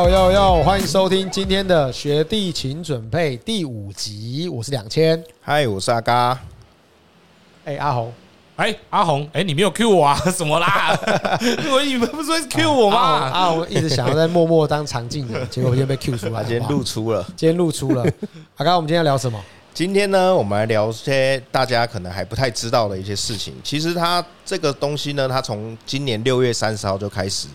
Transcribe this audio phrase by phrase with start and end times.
[0.00, 0.62] 哟哟哟！
[0.64, 4.48] 欢迎收听今天的学弟，请准备第五集。
[4.48, 6.40] 我是两千，嗨，我是阿嘎。
[7.66, 8.10] 哎，阿红，
[8.56, 10.16] 哎，阿红，哎，你没有 Q 我啊？
[10.32, 10.98] 什么啦？
[11.70, 12.98] 我以为不是说 Q 我吗？
[13.30, 17.22] 阿红一直想要在默默当常进的， 结果今天被 Q 出来，今天露出了。
[17.36, 18.02] 今天露出了。
[18.56, 19.38] 阿嘎，我们今天要聊什么？
[19.74, 23.52] 今天呢，我们来聊些大家可能还不太知道的一些事情。
[23.62, 27.48] 其实它这个东西呢，它从今年六月三十号就开始，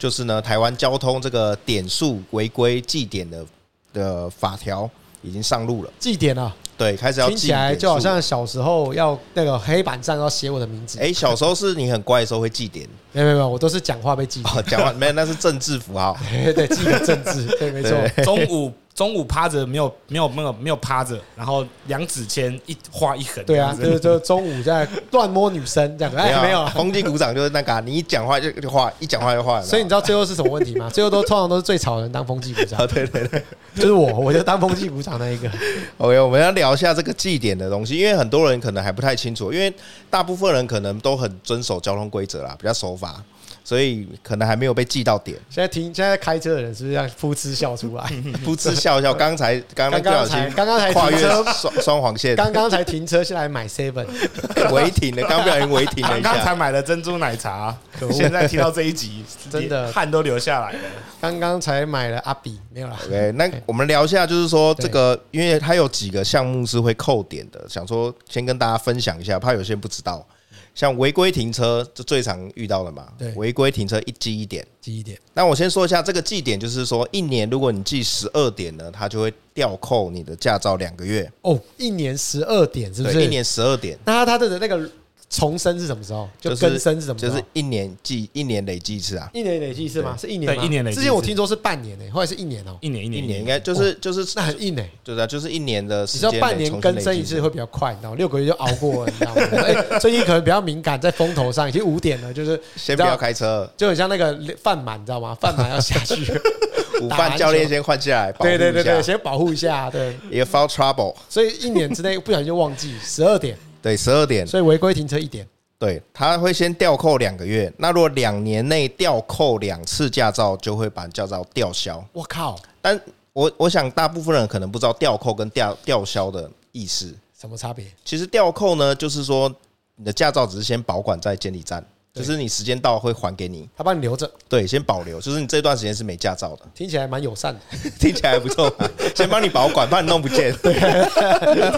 [0.00, 3.44] 就是呢，台湾交通这个点数违规记点的
[3.92, 4.88] 的法条
[5.20, 5.92] 已经上路了。
[5.98, 6.52] 记点啊？
[6.78, 7.38] 对，开始要记点。
[7.38, 10.98] 听起来就好像小时候要那个黑板上要写我的名字。
[10.98, 12.88] 哎，小时候是你很乖的时候会记点？
[13.12, 14.64] 没有没有，我都是讲话被记点。
[14.64, 16.16] 讲话没有，那是政治符号。
[16.32, 17.44] 对，记个政治。
[17.58, 18.24] 对，没错。
[18.24, 18.72] 中午。
[19.00, 23.42] 中午趴着没有没有没有没有趴着，然后两指签一画一横。
[23.46, 26.18] 对啊，就是 就中午在乱摸女生这样子。
[26.20, 29.62] 哎，没有，风纪股长就是那个，你一讲话就就画，一讲话就画。
[29.62, 30.90] 所以你知道最后是什么问题吗？
[30.92, 32.86] 最后都通常都是最吵的人当风纪股长。
[32.88, 33.42] 对对对，
[33.74, 35.50] 就是我，我就当风纪股长那一个。
[35.96, 39.72] OK，我们要聊一下这个记点的东西，因为很多人可能还不太清楚，因为
[40.10, 43.24] 大部分人可能都很遵守交通规则啦，比较守法。
[43.64, 45.38] 所以可能还没有被记到点。
[45.48, 48.04] 现在停，现在开车的人是不是要噗嗤笑出来？
[48.44, 49.14] 噗嗤笑笑。
[49.14, 54.06] 刚才刚刚刚才刚刚才跨越双双黄线，刚刚才停车，下来买 seven
[54.72, 55.22] 违停了。
[55.28, 56.32] 刚不小心违停了一下。
[56.34, 57.76] 刚才买了珍珠奶茶，
[58.12, 60.78] 现在听到这一集， 真的汗都流下来了。
[61.20, 62.96] 刚刚才买了阿比，没有啦。
[63.06, 70.26] OK，那我们聊一下，就是说这个，因为它有几个项目是会扣点的，想说先跟大家分享一下，怕有些人不知道。
[70.74, 73.08] 像违规停车，这最常遇到的嘛。
[73.18, 75.18] 对，违规停车一记一点，记一点。
[75.34, 81.30] 那我先说一下这个记点，就是说一年如果你记十二点呢，它就会吊扣你的驾照两个月。
[81.42, 83.24] 哦，一年十二点是不是？
[83.24, 83.98] 一年十二点。
[84.04, 84.90] 那它的那个。
[85.30, 86.28] 重生是什么时候？
[86.40, 87.32] 就更生是什么时候？
[87.32, 89.30] 就是一年记一年累计一次啊！
[89.32, 90.16] 一年累计一次吗？
[90.20, 90.64] 是一年吗？
[90.64, 90.96] 一年累计。
[90.96, 92.76] 之前我听说是半年呢，后来是一年哦。
[92.80, 94.84] 一年一年一年应该就是就是那很硬呢。
[95.04, 96.28] 对的，就是一年的时间。
[96.28, 99.42] 你知道半年更生一次会比较快，你知道六个月就熬过了，你知道吗？
[99.64, 105.32] 哎，最近可能比较敏感，在风头上已经五点了，就是先不要开车，就很像那个饭满，你知道吗？
[105.40, 106.32] 饭满要下去，
[107.00, 111.14] 午饭教练先换下来，对对对对，先保护一下，对，也 fall trouble。
[111.28, 115.46] 所以一年之内不小心就忘记十二点，对，十二点，所以违规停车一点。
[115.78, 117.72] 对，他会先吊扣两个月。
[117.78, 122.04] 那如果两年内吊扣两次驾照，就会把驾照吊销。
[122.12, 122.58] 我靠！
[122.82, 123.00] 但
[123.32, 127.86] 我我想大部分人可能不知道吊扣跟吊吊销的意思，什么差别？
[128.04, 129.50] 其实吊扣呢，就是说
[129.96, 131.82] 你的驾照只是先保管在监理站，
[132.12, 134.30] 就是你时间到会还给你，他帮你留着。
[134.50, 136.66] 对，先保留，就是你这段时间是没驾照的。
[136.74, 137.60] 听起来蛮友善的，
[137.98, 138.70] 听起来还不错。
[139.16, 140.54] 先帮你保管，怕你弄不见。
[140.58, 140.74] 对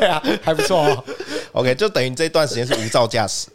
[0.08, 1.04] 啊，还不错哦。
[1.52, 3.48] OK，就等于这段时间是无照驾驶。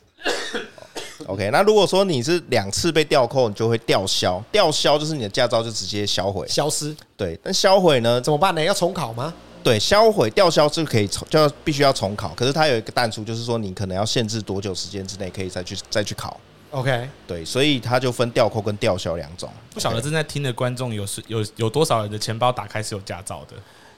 [1.25, 4.41] OK，那如果说你是两次被吊扣，你就会吊销。
[4.51, 6.95] 吊销就是你的驾照就直接销毁、消失。
[7.17, 8.21] 对，但销毁呢？
[8.21, 8.63] 怎么办呢？
[8.63, 9.33] 要重考吗？
[9.63, 12.29] 对，销毁、吊销是可以重，就要必须要重考。
[12.35, 16.39] 可是它有一个淡出，就是说你可能要限制多久时间之内可以再去再去考。
[16.71, 19.49] OK，对，所以它就分吊扣跟吊销两种。
[19.73, 23.55] 不晓得正在听的观众有是有有多少人的钱包打开是有驾照的？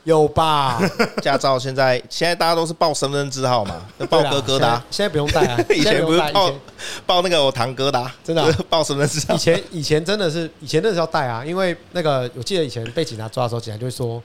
[0.10, 0.82] 有吧？
[1.22, 4.82] 驾照现在现在大家都是报身份证号嘛， 报哥哥的。
[4.90, 6.52] 现在不用带啊， 以前不是报
[7.06, 9.36] 报那个我堂哥的，真的报身份证。
[9.36, 14.22] 以前以前真的是以前那时候带啊，因为那个我记得以前被警察抓的时候，警察就会说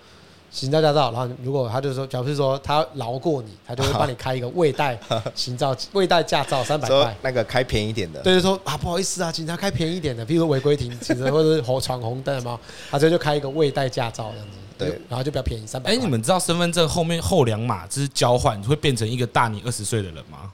[0.55, 4.97] 行照驾照，然后如果他就说，假如是说他饶过你，他就会帮你开一个未带
[5.35, 8.21] 行照未带驾照三百块，那个开便宜点的。
[8.21, 12.57] 对，就说啊不好意思啊，警察开便宜点的，比如说违规停车或者是闯红灯嘛，
[12.89, 14.59] 他这就开一个未带驾照这样子。
[14.79, 15.91] 对，然后就比较便宜，三百。
[15.91, 20.53] 哎，你们知道身份证后面后两码就是交换，会变成一个大你二十岁的人吗？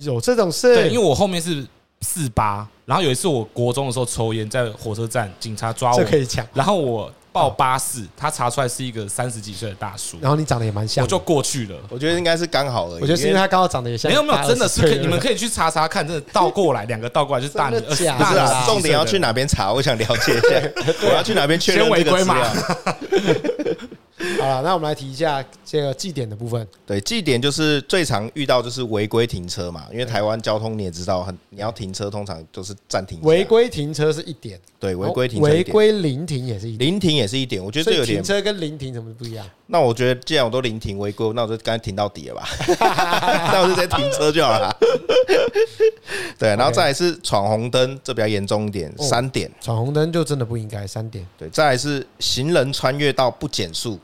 [0.00, 0.74] 有这种事？
[0.74, 1.66] 对，因为我后面是
[2.00, 6.46] 四八，然后有一次我国中的时候抽烟，在火车站警察抓我，这可以抢。
[6.52, 11.74] 然后我报八四，他查出来是一个三十几岁的大叔，然后你长得也蛮像，我就过去了。
[11.88, 13.00] 我觉得应该是刚好而已。
[13.00, 14.08] 我觉得是因为他刚好长得也像。
[14.08, 17.86] 没有没有，真的是可以，你们可以去查查看，真的倒过来两个倒过来就是大你二十。
[17.86, 19.72] 不是啊，重点要去哪边查？
[19.72, 20.62] 我想了解一下，
[21.02, 22.46] 我要去哪边确认这个资料？
[24.16, 26.66] 好了，那我们来提一下这个记点的部分。
[26.86, 33.18] 对，记点就是最常遇到就是违规停车嘛，因为台湾交通你也知道，很你要停车通常都是暂停。
[33.22, 35.48] 违规停车是一点，对，违规停车。
[35.48, 37.62] 违规临停也是一点，临停也是一点。
[37.62, 38.18] 我觉得这有点。
[38.18, 39.44] 停车跟临停怎么不一样？
[39.66, 42.48] 那我觉得既然我都临停违规，那我就刚才停到底了吧？
[43.52, 44.74] 那我就直接停车就好了。
[46.38, 49.50] 对，然后再来是闯红灯，这比较严重一点，三点。
[49.60, 51.26] 闯红灯就真的不应该三点。
[51.36, 53.98] 对，再来是行人穿越道不减速。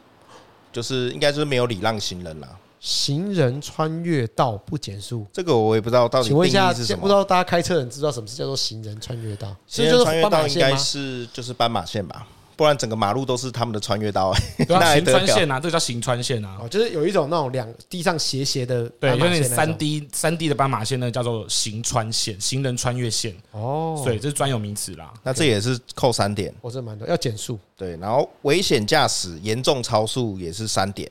[0.72, 2.48] 就是应该就是没有礼让行人啦。
[2.80, 6.28] 行人穿越道不减速，这个我也不知道到底。
[6.28, 9.54] 请问一下，不知道大家开车人知道什么是叫做行人穿越道？
[9.66, 12.26] 行人穿越道应该是就是斑马线吧？
[12.60, 14.34] 不然整个马路都是他们的穿越道，
[14.68, 16.58] 对啊，行穿线啊，这个叫行穿线啊。
[16.60, 23.34] 哦，就是有一种那种两地上斜斜的，对，有点三三 D 三 D 的斑马线呢，叫做行穿线，行人穿越线。
[23.52, 25.10] 哦，对，这是专有名词啦。
[25.22, 27.58] 那这也是扣三点，我这蛮多要减速。
[27.78, 31.10] 对，然后危险驾驶、严重超速也是三点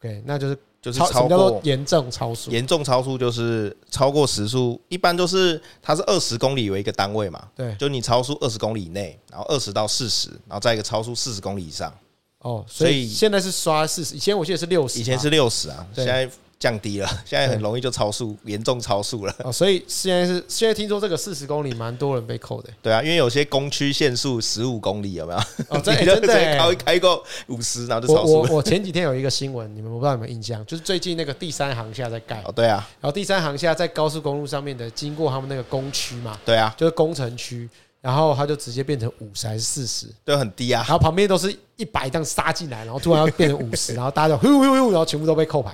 [0.00, 0.58] ，OK，那就是
[0.92, 2.50] 就是超什么叫做严重超速。
[2.50, 11.92] 严重超速就是超过时速，一般都是它是二十公里为一个单位嘛，对，就你超速二十公里以内，然后二十到四十，然后再一个超速四十公里以上。
[12.40, 19.34] 哦，所以现在是刷四十，以前我记得是六十，以前是六十啊，现在降低了， 现在很容易就超速，严重超速了。
[19.44, 22.70] 哦，所以现在是现在听说这个四十公里蛮多人被扣的。
[22.82, 25.38] 对啊，因为有些工区限速十五公里，有没有？
[25.68, 28.40] 哦， 真你就的真的欸开开过五十，然后就超速了。
[28.40, 37.68] 我我我前几天有一个新闻，你们我不知道有没有印象，就是最近那个第三航厦在盖，哦，对啊，然后第三航厦在高速公路上面的经过他们那个工区嘛，对啊，就是工程区，
[38.00, 40.92] 然后它就直接变成五十还是四十，都很低啊然。
[40.92, 45.72] 后旁边都是一百这样杀进来，然后突然要变成五十， 然后大家就 呼呼呼，然后全部都被扣牌，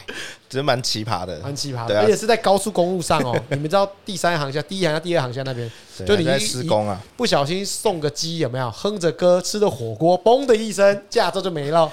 [0.51, 3.35] 只是蛮奇葩的，蛮奇葩的，啊而且是在高速公路上哦。
[3.49, 5.71] 你们知道第三行线、第一行线、第二行线那边，
[6.07, 7.01] 就你在施工啊。
[7.17, 8.71] 不小心送个鸡有没有？
[8.71, 11.91] 哼着歌吃的火锅，嘣的一声，驾照就没了。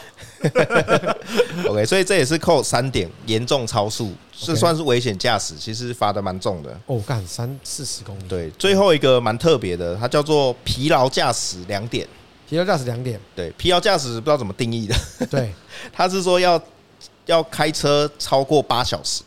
[1.69, 6.77] OK，所以这也是扣三点，严重超速，这算是危险驾驶，其实罚的蛮重的。
[6.87, 12.05] 哦，干三四十公里，，对，最后一个蛮特别的，它叫做疲劳驾驶两点。
[12.51, 14.95] 疲劳驾驶两点，对，疲劳驾驶不知道怎么定义的，
[15.27, 15.53] 对，
[15.93, 16.61] 他是说要
[17.25, 19.23] 要开车超过八小时，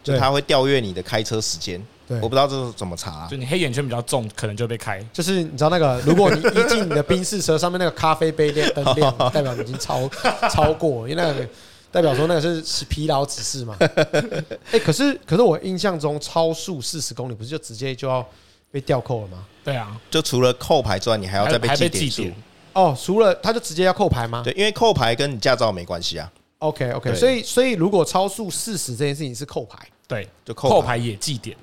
[0.00, 1.84] 就对他会调阅你的开车时间。
[2.06, 5.04] 对我不知道这是怎么查啊、就你黑眼圈比较重，可能就被开。
[5.12, 10.08] 就是你知道那个，如果你一进你的宾士车上面那个咖啡杯亮灯 亮，代表你已经超
[10.48, 11.48] 超过了，因为那个
[11.90, 13.76] 代表说那个是疲劳指示嘛。
[14.70, 18.24] 哎，可是可是我印象中超速四十公里不是就直接就要
[18.70, 19.44] 被吊扣了吗？
[19.64, 22.24] 对啊，就除了扣牌之外，你还要再被记点数。
[22.72, 24.42] 哦，除了他就直接要扣牌吗？
[24.44, 29.78] 对，因为扣牌跟你驾照没关系啊，，OK OK，对所以所以如果超速四十这件事情是扣牌，
[30.08, 31.56] 对，就扣牌扣牌也记点。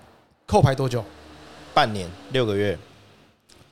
[0.45, 1.03] 扣牌多久？
[1.73, 2.77] 半年六个月。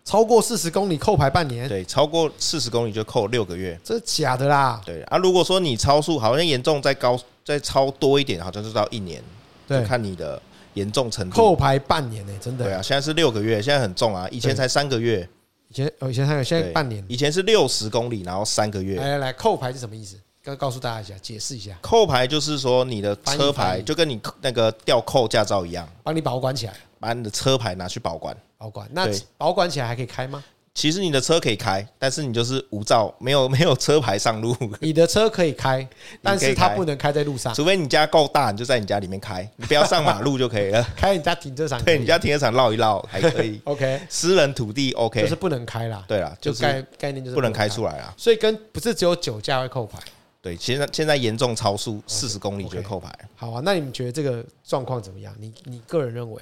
[0.06, 3.78] 超过四十公里扣牌半年，对，超过四十公里就扣六个月。
[3.84, 4.82] 这是假的啦。
[4.86, 9.22] 对啊，如果说你超速，好像严重再高再超多一点，好像就到一年，
[9.68, 10.42] 对，看你的
[10.76, 11.36] 严重程度。
[11.36, 12.64] 扣牌半年呢、真的。
[12.64, 15.28] 对啊，现在是六个月，现在很重啊，以前才三个月，
[15.70, 17.04] 以前哦，以前还有，现在半年。
[17.08, 18.96] 以前是六十公里，然后三个月。
[18.96, 20.18] 来来来，扣牌是什么意思？
[20.46, 28.36] 要告诉大家一下，解释一下，扣牌就是说你的车牌就跟你那个吊扣驾照一样，帮你保管起来，把你的车牌拿去保管。
[28.58, 28.90] 保管。
[28.94, 29.06] 那
[29.38, 30.42] 保管起来还可以开吗？
[30.78, 35.86] 其实你的车可以开，但是你就是无照，没有 没有车牌上路，你的车可以开，
[36.22, 40.88] 但是它不能开在路上，除非你家够大，你就在你家里面开，你不要上马路就可以了。
[40.96, 41.84] 开你家停车场。
[41.84, 46.06] 对你家停车场绕一绕还可以，OK，私人土地 OK，就是不能开啦。
[46.08, 47.94] 对啦，就就是概概念就是不能开出来。
[47.94, 48.14] 来啊。
[48.16, 49.98] 所以跟不是只有酒驾会扣牌。
[50.44, 53.12] 对，现在现在严重超速四十公里就会扣牌。
[53.36, 55.34] 好啊，那你们觉得这个状况怎么样？
[55.40, 56.40] 你你个人认为？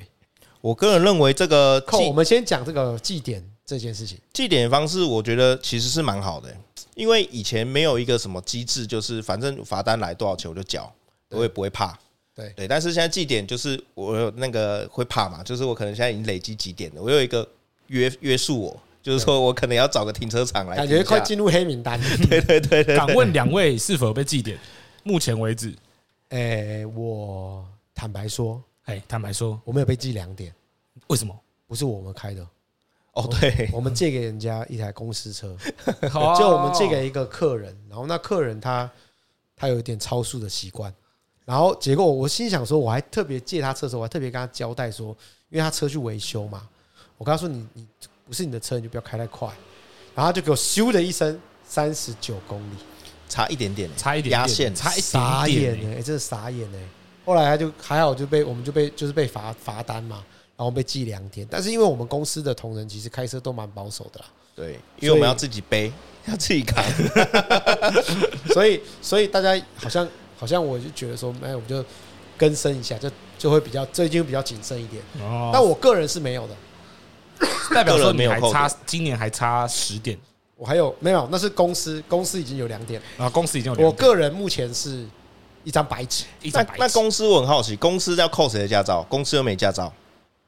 [0.60, 4.18] 我个人认为这个扣，我记们先讲这个记点这件事情。
[4.32, 6.56] 记点方式，我觉得其实是蛮好的，
[6.94, 10.94] 因为以前没有一个什么机制，就是反正罚单来多少钱我就缴，
[11.30, 11.98] 我也不会怕。
[12.36, 17.48] 对对，但是现在记点就是我有那个会怕嘛，就是我可能现在已经累积几点了，我有一个
[17.88, 20.88] 约约束我，就是说我可能要找个停车场来感。
[20.88, 21.98] 觉快进入黑名单。
[22.30, 24.60] 对对对对，敢问两位是否被记点？
[25.04, 25.74] 目前为止，
[26.30, 30.54] 哎，我坦白说，哎，坦白说，我没有被记两点，
[31.08, 31.34] 为什么？
[31.68, 32.46] 不是我们开的，
[33.16, 35.56] 哦对，我们借给人家一台公司车，
[36.02, 38.90] 就就我们借给一个客人，然后那客人他
[39.56, 40.94] 他有一点超速的习惯，
[41.46, 45.16] 然后结果我心想说，我还特别借他车的时候，我还特别跟他交代说，
[45.50, 46.68] 因为他车去维修嘛，
[47.18, 47.88] 我跟他说你你
[48.28, 49.48] 不是你的车，你就不要开太快，
[50.14, 52.76] 然后他就给我咻的一声三十九公里，
[53.30, 55.82] 差一点点，差一点点压线差一傻点点欸。
[55.84, 56.80] 眼哎、欸，真的傻眼哎、
[57.24, 60.22] 后来他就还好，就被我们就被就是被罚罚单嘛，
[60.58, 61.46] 然后被记两天。
[61.50, 65.92] 但是因为我们公司的同仁其实开车都蛮保守的啦，对，因为我们要自己背，
[66.26, 66.84] 要自己扛。
[68.54, 70.08] 所以所以大家好像
[70.38, 71.84] 好像我就觉得说，哎，我们就
[72.38, 75.04] 更深一下，就就会比较最近会比较谨慎一点。
[75.22, 76.56] 哦，但我个人是没有的，
[77.74, 80.18] 代表说你还差，今年还差十点，
[80.56, 81.28] 我还有没有？
[81.32, 85.06] 那是公司公司已经有两点，然后公司已经有我两点个人目前是
[85.64, 86.24] 一张白纸。
[86.42, 89.06] 那一张白纸那公司我很好奇，公司要扣谁的驾照？
[89.10, 89.92] 公司又没驾照，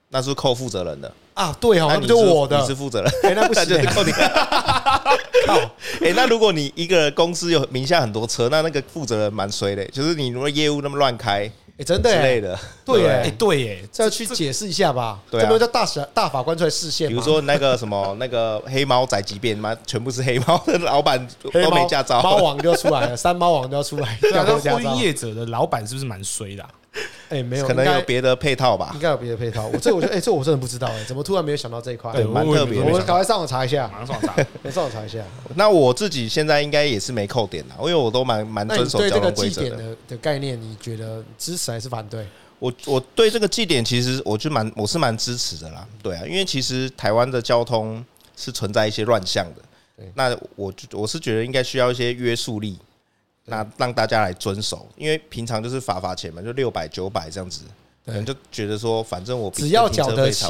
[0.10, 1.12] 那是不是扣负责人的。
[1.34, 2.74] 啊，对哦，那就是我的你是？
[2.74, 4.12] 负责人，哎，那不 那行欸，就是扣你。
[5.46, 5.56] 靠！
[6.02, 15.20] 哎，那如果你一个公司有名下很多车，那那个负责人蛮衰的，就是你如果业务那么乱开，哎，真的之类的，对，哎，对，耶，这要去解释一下吧？
[15.30, 17.08] 对，这不叫大法大法官出来释宪？
[17.08, 24.18] 比如说那个什么那个黑猫宅急便嘛，全部是黑猫的老板都没驾照，猫王就要出来了，三猫王都要出来。
[24.20, 26.66] 对啊，那货运业者的老板是不是蛮衰的？
[27.30, 28.92] 哎，没有，可能有别的配套吧？
[28.94, 29.68] 应该有别的配套。
[29.68, 32.12] 我这我觉得，哎，这我真的不知道，哎，怎么突然没有想到这一块？
[32.13, 32.80] 对，蛮特别。
[32.80, 35.20] 我们赶快上网查一下，马上上网查， 上网查一下。
[35.56, 39.96] 那我自己现在应该也是没扣点了，因为我都蛮蛮遵守交通规则的。
[40.08, 42.25] 的概念，你觉得支持还是反对？
[42.60, 45.86] 我我对这个祭点，其实我就蛮我是蛮支持的啦。
[46.01, 48.04] 对啊，因为其实台湾的交通
[48.36, 49.62] 是存在一些乱象的。
[50.13, 52.77] 那我我是觉得应该需要一些约束力，
[53.48, 54.88] 那让大家来遵守。
[54.96, 57.63] 因为平常就是罚罚钱嘛，就六百九百这样子，
[58.06, 60.46] 可能就觉得说，反正我只要缴得起，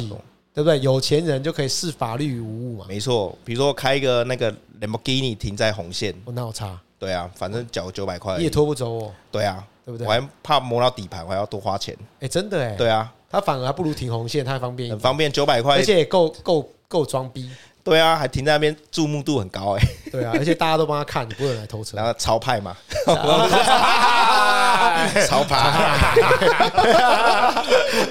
[0.54, 0.80] 对不对？
[0.82, 2.86] 有钱人就可以视法律于无物嘛。
[2.88, 6.80] 没错，比如说开一个那个兰博基尼停在红线，我哪有差？
[7.00, 9.14] 对啊，反正缴九百块，你也拖不走我。
[9.32, 9.66] 对啊。
[9.88, 10.06] 对不对？
[10.06, 11.96] 我还怕摸到底盘，我还要多花钱。
[12.20, 12.76] 哎，真的哎。
[12.76, 17.50] 对啊，他反而还不如停红线，他还方便，很方便，九百块，而且也够够够装逼。
[17.86, 19.88] 对啊，还停在那边，注目度很高哎。
[20.12, 21.96] 对啊，而且大家都帮他看，你不能来偷车。
[21.98, 22.76] 然后超派嘛，
[25.28, 25.56] 超派，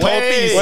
[0.01, 0.55] 偷地址，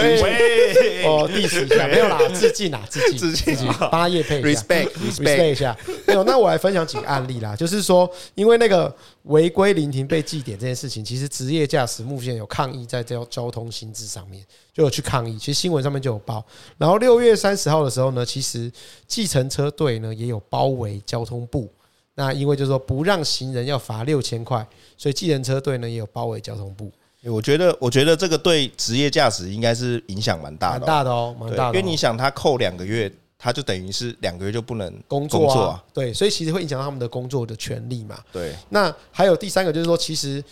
[1.06, 5.76] 哦，地址一下没有啦，致敬啦，致敬，致敬，帮他业配一下，respect，respect 一下。
[6.06, 8.94] 没有，那我来分享几个案例啦，就是说，因为那个。
[9.24, 15.38] 违规临停被记点这件事情，其实职业驾驶目前有抗议在交交通薪资上面，就有去抗议。
[15.38, 16.44] 其实新闻上面就有报。
[16.76, 18.70] 然后六月三十号的时候呢，其实
[19.06, 21.72] 计程车队呢也有包围交通部。
[22.14, 24.66] 那因为就是说不让行人要罚六千块，
[24.96, 26.90] 所以计程车队呢也有包围交通部。
[27.24, 31.78] 我觉得，我觉得这个对职业驾驶应该是影响蛮大的，蛮大的哦，蛮大的。
[31.78, 33.12] 因为你想，他扣两个月。
[33.36, 38.18] 他就等于是两个月就不能工作啊，对，所以其实会影响到他们的工作的权利嘛。
[38.32, 40.42] 对，那还有第三个就是说，其实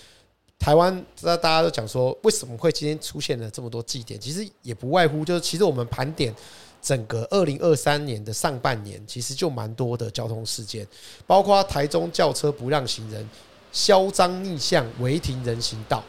[0.58, 4.20] 台湾那大家都讲说，为什么会今天出现了这么多祭点？
[4.20, 6.34] 其实也不外乎就是，其实我们盘点
[6.82, 10.84] 整个二零二三年的上半年，其实就蛮多的交通事件，
[11.26, 13.26] 包括台中轿车不让行人、
[13.70, 16.02] 嚣张逆向违停人行道，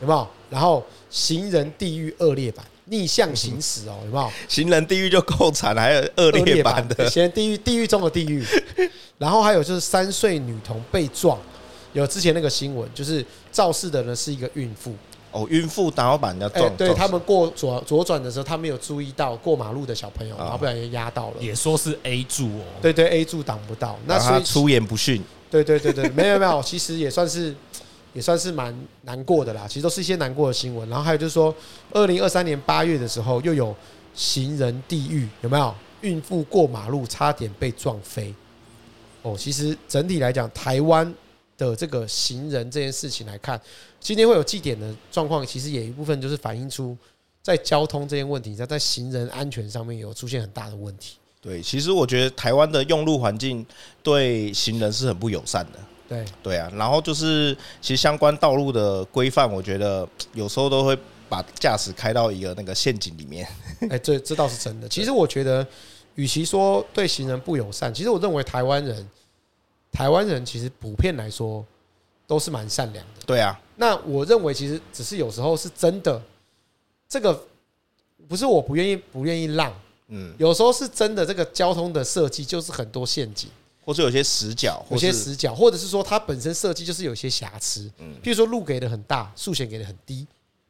[0.00, 0.26] 有没有？
[0.48, 2.64] 然后行人地狱恶劣版。
[2.86, 4.30] 逆向行驶哦，有没有？
[4.48, 7.08] 行人地狱就够惨，还有恶劣版的。
[7.08, 8.44] 行人地狱，地狱中的地狱。
[9.18, 11.38] 然后还有就是三岁女童被撞，
[11.92, 14.92] 有之前那个新闻，就是肇事的呢是一个孕妇。
[15.32, 21.36] 哦，孕妇然后把人家撞，对他们过左左转的时候，他没有注意到过马路的小朋友，然后不小心压到了。
[21.40, 25.20] 也说是 A 柱哦，对对，A 柱挡不到，那所以出言不逊。
[25.50, 27.54] 对对对对，没有没有，其实也算是。
[28.14, 30.86] 也算是蛮难过的啦，其实都是一些难过的新闻。
[30.90, 31.54] 然后还有就是说，
[31.92, 33.74] 二零二三年八月的时候，又有
[34.14, 35.74] 行人地狱，有没有？
[36.02, 38.34] 孕妇过马路差点被撞飞。
[39.22, 41.10] 哦，其实整体来讲，台湾
[41.70, 43.60] 的这个行人这件事情来看，
[44.00, 46.96] 今天会有祭点的状况，其实也一部分就是反映出
[47.42, 51.16] 在交通这件问题，在在行人安全上面有出现很大的问题。
[51.40, 53.64] 对，其实我觉得台湾的用路环境
[54.02, 55.78] 对行人是很不友善的。
[56.08, 60.96] 对对啊，然后就是其实相关道路的规范，我觉得 有时候都会
[61.28, 63.48] 把驾驶开到一个那个陷阱里面。
[63.88, 64.86] 哎，这这倒是真的。
[64.88, 65.66] 其实我觉得，
[66.16, 69.08] 与其说对行人不友善，其实我认为台湾人，
[69.92, 71.64] 台湾人其实普遍来说
[72.26, 73.22] 都是蛮善良的。
[73.26, 76.20] 对啊，那我认为其实只是有时候是真的，
[77.08, 77.38] 这个
[78.26, 79.72] 不是我不愿意不愿意让，
[80.08, 83.50] 嗯，有时候是真的，这个交通的设计就是很多陷阱。
[83.84, 87.90] 或者有些死角，有些死角，或者是说它本身设计就是有些瑕疵。
[87.98, 90.24] 嗯，譬如说路给的很大，速限给的很低。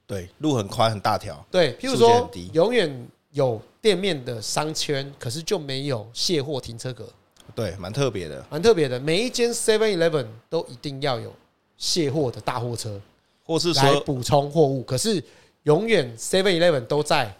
[0.06, 1.44] 对，路很宽很大条。
[1.50, 7.06] 对，譬如说永远有店面的商圈，可是就没有卸货停车格。
[7.54, 8.98] 对，蛮特别的，蛮特别的。
[9.00, 11.32] 每一间 Seven Eleven 都一定要有
[11.76, 13.00] 卸货的大货车，
[13.44, 14.82] 或是说来补充货物。
[14.82, 15.22] 可是
[15.64, 17.34] 永远 Seven Eleven 都在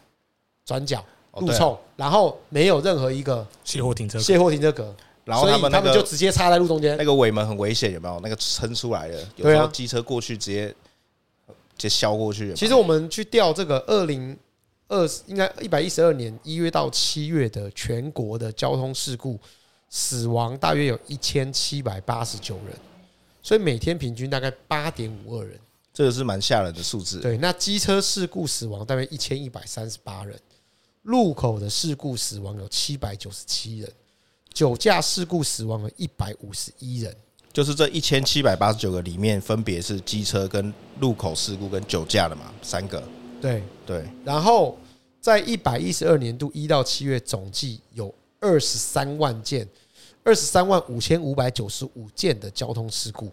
[0.65, 1.05] 转角
[1.35, 4.95] 路冲，然后没有任何一个卸货停车卸货停车格。
[5.25, 8.19] 然后他们、那个、他们就直接插在路中间，那个尾门很危险，有没有？
[8.25, 10.67] 那个撑出来的，有时候机车过去直接
[11.79, 12.53] 直接削过去。
[12.55, 14.37] 其实我们去调这个二零
[14.89, 19.39] 二应该一百一十二年一月到七月的全国的交通事故
[19.95, 22.75] 死亡大约有一千七百八十九人，
[23.43, 25.61] 所以每天平均大概八点五二人，
[25.93, 27.21] 这个是蛮吓人的数字。
[27.21, 30.35] 对，那机车事故死亡大约一千一百三十八人，
[31.03, 33.93] 路口的事故死亡有七百九十七人。
[34.55, 37.15] 酒驾事故死亡有一百五十一人，
[37.53, 43.03] 就是这一千七百八十九个里面，分别是机车跟路口事故跟酒驾的嘛，三个。
[43.43, 44.07] 对对。
[44.25, 44.79] 然后
[45.21, 49.69] 在一百一十二年度一到七月总计有二十三万件，
[50.25, 53.31] 二十三万五千五百九十五件的交通事故。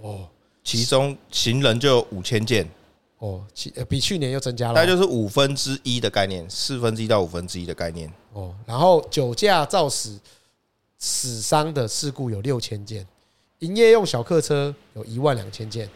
[0.00, 0.28] 哦，
[0.64, 2.68] 其中行人就有五千件，
[3.18, 8.12] 哦，去比去年又增加了，大概就是五分之一的概念，四分之一到五分之一的概念。
[8.32, 10.18] 哦，然后酒驾肇事
[10.98, 13.06] 死伤的事故有六千件，
[13.60, 15.88] 营业用小客车有一万两千件，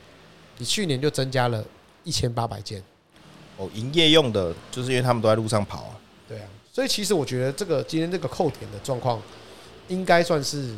[0.57, 1.65] 比去年就增加了
[2.05, 2.83] 一千八百件。
[3.57, 6.01] 哦，营业用的，就是因为他们都在路上跑啊。
[6.29, 9.21] 对啊，所以其实我觉得这个今天这个扣点的状况，
[9.89, 10.75] 应该算是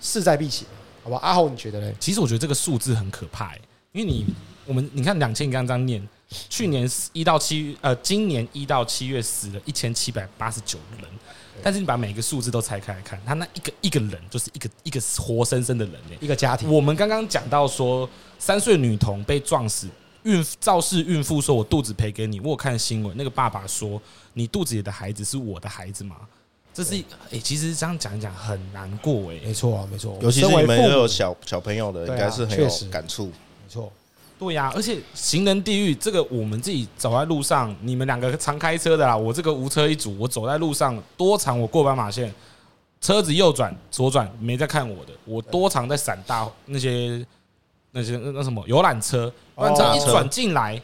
[0.00, 0.66] 势在必行，
[1.02, 1.20] 好不好？
[1.20, 1.92] 阿豪，你觉得呢？
[1.98, 3.60] 其实我觉得这个数字很可怕，欸，
[3.92, 4.26] 因为你
[4.66, 6.08] 我们你看两千，你刚刚这样念，
[6.48, 11.08] 去年一到七呃，今年一到七月死了一千七百八十九人，
[11.62, 16.70] 但是你把每个数字都拆开来看，他那一个一个人就是一个一个活生生的人，欸，一个家庭。
[16.70, 19.88] 我们刚刚讲到说，三岁女童被撞死。
[20.24, 24.00] 孕肇事孕妇说：“我肚子赔给你。”我有看新闻，那个爸爸说
[24.32, 26.16] ：“你肚子里的孩子是我的孩子吗？”
[26.74, 29.40] 这是诶、欸，其实这样讲一讲很难过诶。
[29.44, 30.18] 没错啊，没错。
[30.20, 33.26] 尤其是你们又有小小朋友的，应该是很有感触。
[33.26, 33.92] 没错，
[34.38, 34.72] 对呀。
[34.74, 42.34] 而且行人地狱这个，我们自己走在路上，你们两个常开车的啦，我这个无车一族，我走在路上多长我过斑马线，
[43.00, 47.24] 车子右转左转没在看我的，我多长在闪大那些。
[47.96, 50.82] 那些那那什么游览车，游览车一转进来，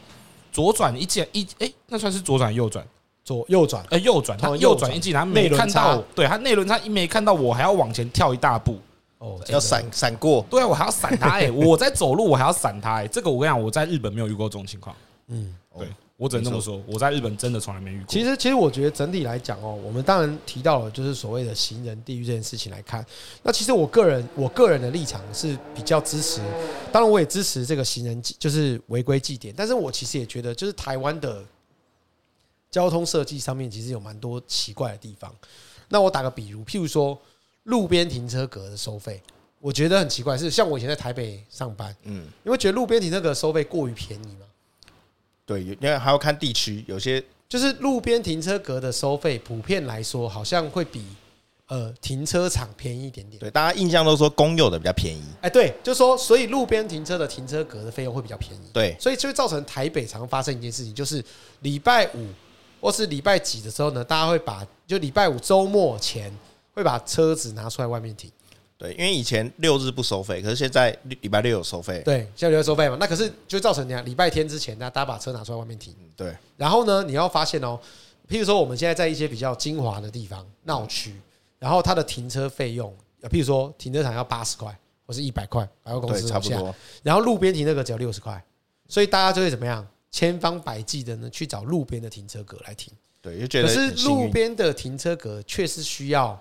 [0.49, 2.87] 左转一见一哎，那算是左转右转，
[3.23, 8.79] 左右转呃右转，他右转一进来没看到，对他内轮差一没看到我，还要往前跳一大步，
[9.19, 14.95] 哦，要闪闪过，对啊，我还要闪他哎，我在走路我还要闪他哎，这个我跟你讲，我在日本没有遇过这种情况，
[15.27, 15.87] 嗯，对。
[16.17, 18.05] 我只能这么说，我在日本真的从来没遇过。
[18.07, 23.03] 其实，其实我觉得整体来讲哦，我们当然提到了就是所谓的行人地狱这件事情来看。
[23.41, 26.39] 那其实我个人，我个人的立场是比较支持，
[26.91, 29.51] 当然我也支持这个行人就是违规记点。
[29.57, 31.43] 但是我其实也觉得，就是台湾的
[32.71, 35.31] 交通设计上面其实有蛮多奇怪的地方。
[35.89, 37.19] 那我打个比如，譬如说
[37.63, 39.21] 路边停车格的收费，
[39.59, 44.45] 我觉得很奇怪，是像我以前在台北上班，嗯，因为觉得路边停车格收费过于便宜嘛。
[45.45, 51.05] 对，因为还要看地区，有些就是路边停车格的收费，普遍来说好像会比
[51.67, 53.37] 呃停车场便宜一点点。
[53.37, 55.21] 对，大家印象都说公有的比较便宜。
[55.41, 58.69] 哎，对，就说所以路边停车的停车格的费用会比较便宜。
[58.71, 61.21] 对，所以就会造成台北常发生一件事情，就是
[61.59, 62.29] 礼拜五
[62.81, 66.35] 或是礼拜几的时候呢，大家会把就礼拜五周末前
[66.73, 68.29] 会把车子拿出来外面停。
[68.77, 72.01] 对，因为以前六日不收费，可是现在礼拜六有收费。
[72.03, 75.95] 对，现在六日收费嘛，那可是就造成你看礼拜天之前呢，大家把车拿出来外面停。
[76.17, 77.79] 对，然后呢，你要发现哦，
[78.27, 81.15] 譬如说我们现在在一些比较精华的地方闹区，
[81.59, 82.91] 然后它的停车费用，
[83.29, 86.73] 譬如说停车场要八十块或是一百块，百货公司差不多。
[87.03, 88.43] 然后路边停那个只要六十块，
[88.87, 92.93] 所以大家就会怎么样，千方百计的呢去找路边的停车格来停。
[93.21, 96.39] 对，就觉得可是路边的停车格确实需要。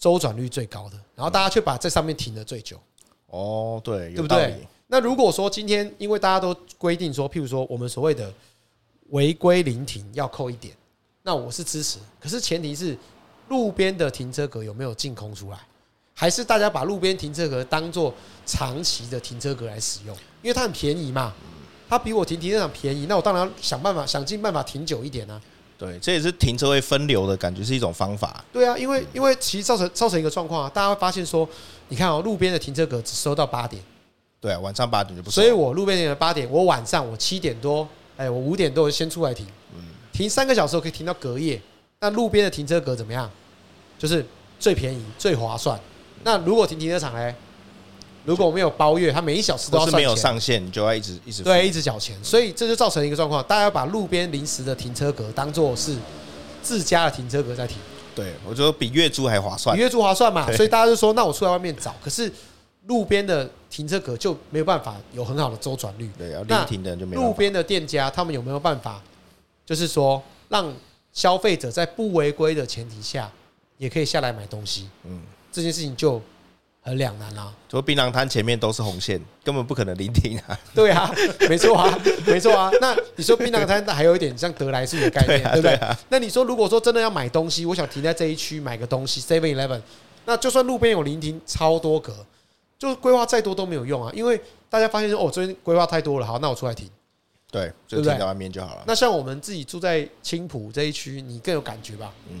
[0.00, 2.80] 周转率最高的，然后大家却把这上面停的最久。
[3.26, 4.64] 哦，对，对不对？
[4.86, 8.32] 那如果说今天因为大家都规定说，譬如说我们所谓的
[9.08, 10.72] 违规临停要扣一点，
[11.24, 11.98] 那我是支持。
[12.20, 12.96] 可是前提是
[13.48, 15.58] 路边的停车格有没有净空出来，
[16.14, 18.14] 还是大家把路边停车格当做
[18.46, 20.16] 长期的停车格来使用？
[20.42, 21.34] 因为它很便宜嘛，
[21.88, 25.40] 它比我停停车场便宜，那我当然要想办法想尽办法停久一点啊。
[25.78, 28.44] 对，这也是停车位分流的感觉，是一种方法。
[28.52, 31.48] 对啊，因为因为其实造成造成一个状况啊，大家会发现说，
[31.88, 33.80] 你看哦，路边的停车格只收到八点，
[34.40, 35.40] 对啊，晚上八点就不收。
[35.40, 39.46] 所以我路边停的八点，我晚上我七点多，哎，我五点多先出来停，
[39.76, 39.80] 嗯
[40.12, 41.60] 停三个小时我可以停到隔夜。
[42.00, 43.30] 那路边的停车格怎么样？
[43.98, 44.24] 就是
[44.58, 45.78] 最便宜、最划算。
[46.24, 47.34] 那如果停停车场呢？
[48.28, 49.86] 如果我没有包月，他每一小时都。
[49.86, 55.96] 是没有上限，你就要一直一直对，一直缴钱，所以这就造成一个状况，大家要把路边临时的停车格当做是
[56.62, 57.78] 自家的停车格在停。
[58.14, 61.94] 对，我觉得比月租还划算，比月租划算嘛，所以大家就说，那我出来外面找。
[62.04, 62.30] 可是
[62.84, 66.10] 路边的停车格就没有办法有很好的周转率。
[66.18, 67.22] 对，要临停的就没有。
[67.22, 69.00] 路边的店家他们有没有办法，
[69.64, 70.70] 就是说让
[71.14, 73.32] 消费者在不违规的前提下，
[73.78, 74.86] 也可以下来买东西？
[75.04, 76.20] 嗯，这件事情就。
[76.88, 77.52] 很两难啊！
[77.70, 80.58] 说槟榔摊前面都是红线，根本不可能临停啊！
[80.74, 81.12] 对啊，
[81.48, 82.70] 没错啊，没错啊。
[82.80, 85.78] 那你说槟榔摊，那还有一点像得来速的概念，对不对？
[86.08, 89.80] 那你说，如果说真的要买东西，我想停在这一区买个东西，Seven Eleven，
[90.24, 92.14] 那就算路边有临停超多格，
[92.78, 94.10] 就规划再多都没有用啊！
[94.14, 96.88] 因为大家发现说，哦，这边规划太多了，好，那我出来停，
[97.50, 98.84] 对，就停在外面就好了。
[98.86, 102.10] 那像我们自己住在青浦这一区，你更有感觉吧？
[102.30, 102.40] 嗯，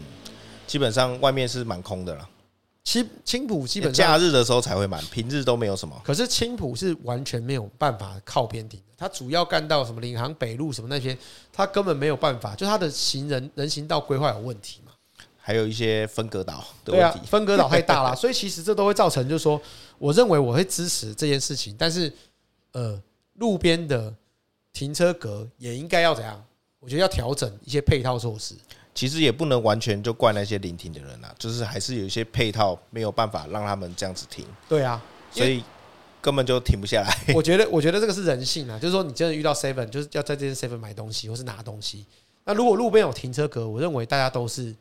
[0.66, 2.28] 基本上外面是蛮空的了。
[2.88, 5.94] 青青浦基本上假日的时候才会满，平日都没有什么。
[6.02, 11.14] 可是青浦是完全没有办法靠边停的，它主要干到什么领航北路什么那些，
[11.52, 14.92] 它根本没有办法，就它的行人人行道规划有问题嘛。
[15.36, 19.60] 还有一些分隔岛的问题，对啊，分隔岛太大了， 所以其实这都会造成，就是说，
[19.98, 22.10] 我认为我会支持这件事情，但是
[22.72, 22.98] 呃，
[23.34, 24.10] 路边的
[24.72, 26.42] 停车格也应该要怎样？
[26.80, 28.54] 我觉得要调整一些配套措施。
[28.98, 34.44] 其实也不能完全就怪那些临停的人啊，就是还是有一些配套没有办法让他们这样子停。
[34.68, 35.62] 对啊，所以
[36.20, 37.16] 根本就停不下来。
[37.32, 42.04] 我觉得，我觉得这个是人性啊，就是说你真的遇到 seven，就是要在这间 seven 买东西或是拿东西。
[42.42, 44.74] 那如果路边有停车格，我认为大家都是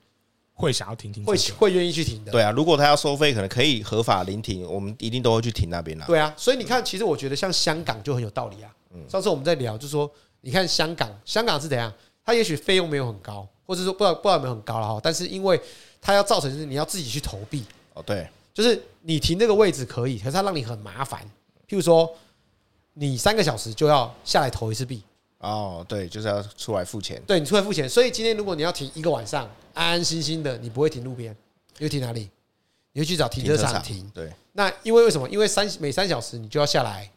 [0.56, 2.32] 会想要停停，会会愿意去停的。
[2.32, 6.08] 对啊，如果他要收费，可能可以合法临停，我们一定都会去停那边啦。
[6.08, 8.74] 对啊，所以你看，其实我觉得像香港就很有道理啊。
[9.08, 11.94] 上次我们在聊，就是说你看香港，香港是怎样？
[12.26, 13.48] 它也许费用没有很高。
[13.68, 15.62] 或者说不知道不知道有没有很高了哈，但是因为
[16.02, 21.22] 它要造成就是你要自己去投币哦，对，就是你停那个位置可以，可是它让你很麻烦。
[21.68, 22.10] 譬如说，
[22.94, 25.04] 你三个小时就要下来投一次币
[25.40, 27.90] 哦，对，就是要出来付钱，对你出来付钱。
[27.90, 31.36] 所以今天如果你要停一个晚上，安安心心的，你不会停路边，
[31.78, 32.30] 你会停哪里？
[32.94, 34.10] 你会去找停车场停。
[34.14, 35.30] 对，那因为为什么？
[35.30, 37.12] 因为三每三小时你就要下来，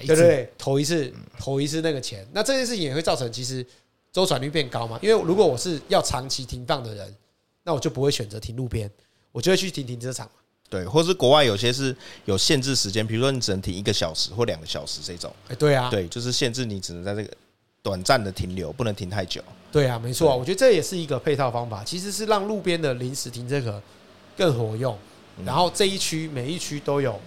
[0.00, 2.28] 对对对，投一次投一次那个钱。
[2.32, 3.66] 那这件事情也会造成其实。
[4.12, 4.98] 周转率变高嘛？
[5.02, 7.16] 因为如果我是要长期停放的人，
[7.62, 8.90] 那我就不会选择停路边，
[9.32, 10.32] 我就会去停停车场嘛。
[10.68, 11.94] 对，或是国外有些是
[12.24, 15.32] 有限制时间，比如说你只能停一个小时或两个小时这种。
[15.48, 17.30] 哎，对啊，对，就是限制你只能在这个
[17.82, 19.42] 短暂的停留，不能停太久。
[19.72, 23.82] 对啊，没错啊，我觉得这也是一个配套方法，其实是让路边的临时停车格
[24.36, 24.96] 更活用。
[25.44, 27.18] 然后这一区每一区都有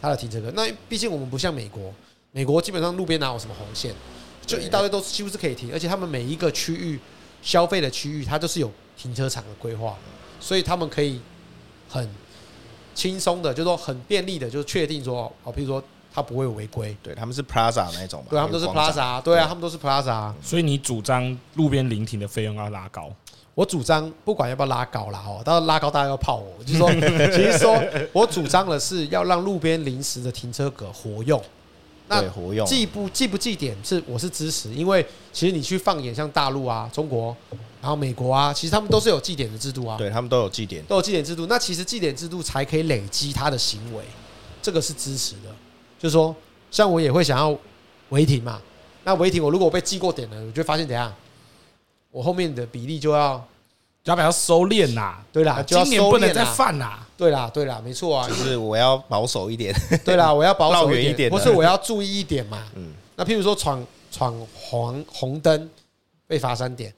[0.00, 0.50] 它的停车格。
[0.52, 1.92] 那毕竟我们不像美国，
[2.30, 3.94] 美国基本上路边哪有什么红线？
[4.46, 6.98] 就一大堆都是几乎是可以停，而且他们每一个区域
[7.42, 9.96] 消费的区域，它都是有停车场的规划，
[10.40, 11.20] 所以他们可以
[11.88, 12.08] 很
[12.94, 23.10] 轻松的，就是说很便利的，就是确定说，哦，譬如说他不会有违规，对他们是 Plaza 那种嘛，对他们都是 Plaza，对啊，他们都是 Plaza，所以你主张路边临停的费用要拉高，
[23.54, 26.90] 我主张不管要不要拉高啦，哦，到时拉高大家要泡我，就是说，
[27.30, 31.42] 其实说我主张的是要让路边临时的停车格活用。
[32.06, 32.22] 那
[32.66, 37.34] 记不记不记点是我是支持，因为其实你去放眼像大陆啊、中国，
[37.80, 41.46] 然后美国啊，其实他们都是有记点的制度啊，对他们都有记点，都有记点制度。
[41.46, 44.04] 那其实记点制度才可以累积他的行为，
[44.60, 45.54] 这个是支持的。
[45.98, 46.34] 就是说，
[46.70, 47.56] 像我也会想要
[48.10, 48.60] 违停嘛，
[49.04, 51.12] 那违停我如果被记过点了，我就发现怎样，
[52.10, 53.42] 我后面的比例就要。
[54.04, 55.16] 要不要收敛呐？
[55.32, 57.06] 对啦，今年不能再犯啦。
[57.16, 59.74] 对啦，对啦，没错啊，就是我要保守一点。
[60.04, 62.66] 对啦，我要保守一点，不是我要注意一点嘛。
[62.74, 65.70] 嗯，那譬如说闯闯黄红灯
[66.26, 66.92] 被罚三点，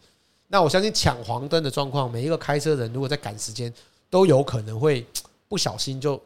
[0.49, 3.73] 那我相信抢黄灯的状况，每一个开车人如果在赶时间，
[4.11, 5.07] 都有可能会
[5.49, 6.21] 不小心就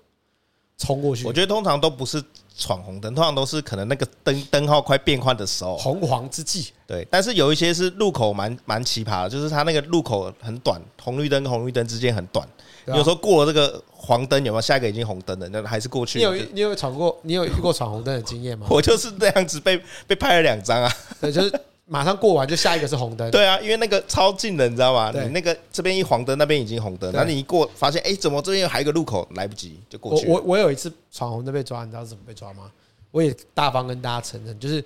[0.78, 1.26] 冲过去。
[1.26, 2.22] 我觉得通常都不是。
[2.60, 6.68] 闯红灯通常都是可能那个灯灯号快变换的时候，红黄之际。
[6.86, 12.46] 对，但是有一些是路口蛮蛮奇葩的，就是它那个路口很短，红绿灯跟红绿灯之间很短。
[12.86, 15.48] 有时候过了这个黄灯，有没有下一个已经红灯了？
[15.48, 16.18] 那还是过去。
[16.18, 17.18] 你有你有闯过？
[17.22, 18.66] 你有遇过闯红灯的经验吗？
[18.70, 20.92] 我就是这样子被被拍了两张啊。
[21.20, 21.60] 对，就是。
[21.92, 25.10] 马上过完就下一个是红灯，对啊，因为那个超近的，你知道吗？
[25.12, 30.24] 你那个这边一黄灯，那边已经红灯，然后你一过发现，哎，怎么这边还有一个路口，来不及就过去。
[30.28, 32.70] 我我我有一次闯红灯被抓，你知道是怎么被抓吗？
[33.10, 34.84] 我也大方跟大家承认，就是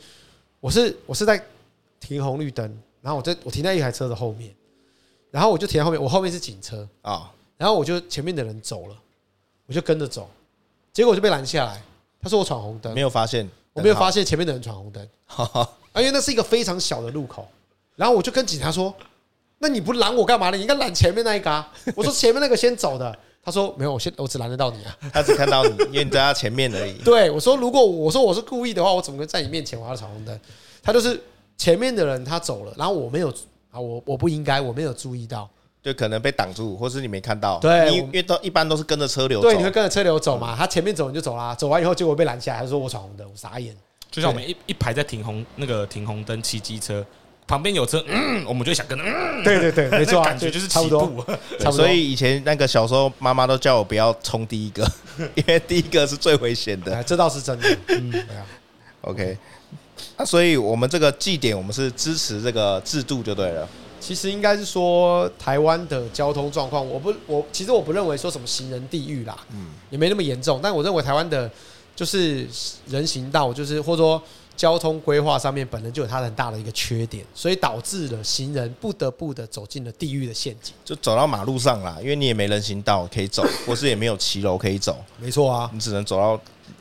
[0.61, 1.39] 我是我是在
[2.01, 2.65] 停红绿灯，
[3.03, 4.51] 然后我在我停在一台车的后面，
[5.31, 8.97] 然后我就停在后面，我后面是警车啊，然后我就前面的人走了，
[9.67, 10.31] 我就跟着走，
[10.91, 11.83] 结果我就被拦下来，
[12.23, 15.07] 他说我闯红灯，没有发现，我没有发现前面的人闯红灯。
[15.95, 17.49] 啊，因为那是一个非常小的路口，
[17.95, 18.93] 然后我就跟警察说
[19.59, 20.57] ：“那你不拦我干嘛呢？
[20.57, 21.73] 你应该拦前面那一个啊。
[21.95, 26.95] ”我说：“前面那个先走的。”他说：“没有，我先我只拦得到你啊。”他只看到你，因为你在他前面而已。
[27.05, 30.39] 对，我说：“如果我说我是故意的话，我怎么会在你面前我要闯红灯？”
[30.83, 31.23] 他就是
[31.57, 33.29] 前面的人他走了，然后我没有
[33.71, 35.49] 啊，我我不应该，我没有注意到，
[35.81, 37.61] 就可能被挡住，或是你没看到。
[37.61, 40.57] 对，因为都一般都是跟着车流走，对，你会跟着车流走嘛？
[40.59, 43.77] 他前面走你就走啦，走完以后结果被拦下来，他说我闯红灯，我傻眼。
[44.15, 47.05] 就像我们一一排在停红那个停红灯骑机车，
[47.49, 51.27] 旁边有车，嗯，我们就想跟，嗯，对对对， 没错，感觉就是差不多。
[51.73, 54.89] 所以以前那个小时候，妈妈都叫我不要冲第一个，
[55.35, 57.03] 因为第一个是最危险的。
[57.03, 57.77] 这倒是真的。
[57.89, 58.47] 嗯，对啊。
[59.01, 59.37] OK，
[60.17, 63.69] 那所以我们这个祭点，我们是支持这个制度就对了。
[63.99, 70.61] 其实应该是说，台湾的交通状况，我不，我其实我不认为说什么行人地狱啦，嗯，也没那么严重。
[70.63, 71.51] 但我认为台湾的。
[71.97, 72.47] 就是
[72.89, 74.21] 人行道，就是或者说
[74.57, 86.41] 交通规划上面本来就有它很大的一个缺点，所以导致了行人不得不的走进了地狱的陷阱，就走到马路上啦，因为你也没人行道可以走，或是也没有骑楼可以走，没错啊，你只能走到。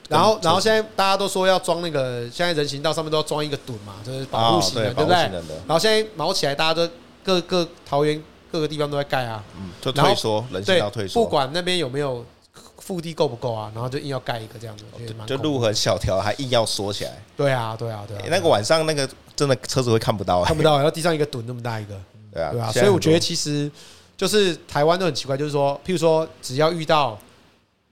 [0.10, 5.18] 然后，然后现在大家都说要装那个，现在人行道上面都要装一个墩嘛，就是保护行人，对不对？
[5.18, 6.88] 然后现在毛起来，大家都
[7.24, 8.22] 各个桃园
[8.52, 12.24] 各个地方都在盖啊，嗯，就退缩，人行道退缩，不管那边有没有。
[12.84, 13.72] 腹地够不够啊？
[13.74, 14.84] 然后就硬要盖一个这样子，
[15.26, 17.12] 就路很小条，还硬要缩起来。
[17.38, 18.22] 对啊，对啊，对啊。
[18.24, 21.98] 欸、那个晚上那个真的车子会看不到、欸，看不到，然后地上一个墩那么大一个，
[22.34, 22.72] 对啊，对啊。
[22.72, 23.72] 所以我觉得其实
[24.18, 27.18] 就是台湾都很奇怪，就是说，譬如说只要遇到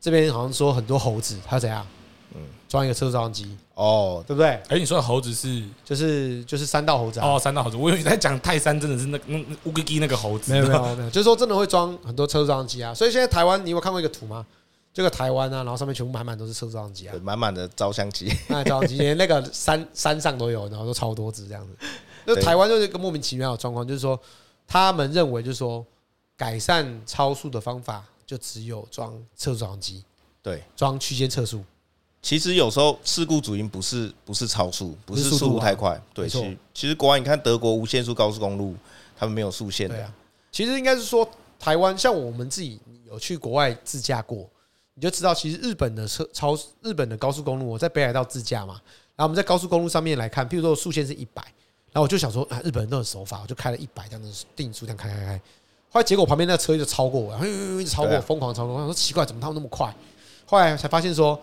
[0.01, 1.87] 这边好像说很多猴子，他怎样？
[2.35, 4.49] 嗯，装一个车速照相机哦，对不对？
[4.69, 7.77] 哎，你说的猴子是就是就是三道猴子哦，三道猴子。
[7.77, 10.51] 我以为你在讲泰山，真的是那那乌龟鸡那个猴子。
[10.51, 12.93] 没有没有没有，就是说真的会装很多车速照相机啊。
[12.93, 14.45] 所以现在台湾，你有看过一个图吗？
[14.93, 21.75] 这个台湾啊，然后上面全部满满都是测速照相机啊，满满的照相机，那照相机连那个山山上都有，然后都超多只这样子。
[22.25, 24.19] 就台湾就是一个莫名其妙的状况，就是说
[24.67, 25.85] 他们认为就是说
[26.37, 30.03] 改善超速的方法就只有装测速照相机，
[30.43, 31.63] 对，装区间测速。
[32.21, 35.99] 其实有时候事故主因不是不是超速，不是速度太快。
[36.13, 38.75] 对，其实其实国外你看德国无限速高速公路，
[39.17, 39.95] 他们没有速限的。
[39.95, 40.13] 对啊，
[40.51, 41.27] 其实应该是说
[41.59, 44.47] 台湾像我们自己有去国外自驾过，
[45.01, 48.79] 你就知道其实日本的车超日本的高速公路，我在北海道自驾嘛，
[49.15, 51.41] 然后我们在高速公路上面来看，譬如说速限是一百，
[51.91, 55.41] 然后我就想说啊，日本人都很守法，我就开了一百这样子定速这样开开开，
[55.89, 59.91] 后来结果旁边那个车就超过我，然后一直超过我，疯狂超过我，说奇怪，怎么他们那么快？
[60.45, 61.41] 后来才发现说。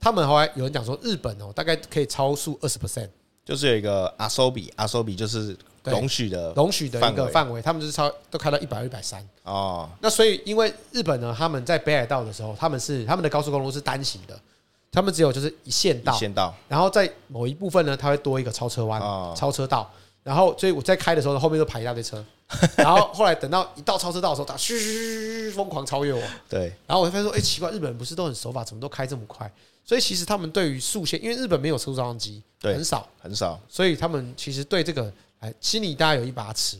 [0.00, 3.08] 他们后来有人讲说，日本哦，大概可以超速二十 percent，
[3.48, 9.26] 就是有一个阿苏比，阿苏比就是容许的容许的一个范围，他们就是超都开到一百二、一百三。
[9.44, 9.88] 哦。
[10.02, 14.38] 那所以因为日本呢，他们在北海道的时候，他们是他们的高速公路是单行的，
[14.92, 19.00] 他们只有就是一线道，线道，然后在某一部分呢，它会多一个超车弯、
[19.34, 19.90] 超车道，
[20.22, 22.22] 然后所以我在开的时候，后面都排一大堆车，
[22.76, 29.50] 然后后来等到一到超车道的时候，他嘘嘘疯狂超越我，对，然后我就发现说，哎，奇怪，日本人不是都很守法，怎么都开这么快？
[29.88, 36.76] 所以其实他们对于速限，因为日本没有测速照相机，很少很少，所以他们其实对这个哎，心里大概有一把尺，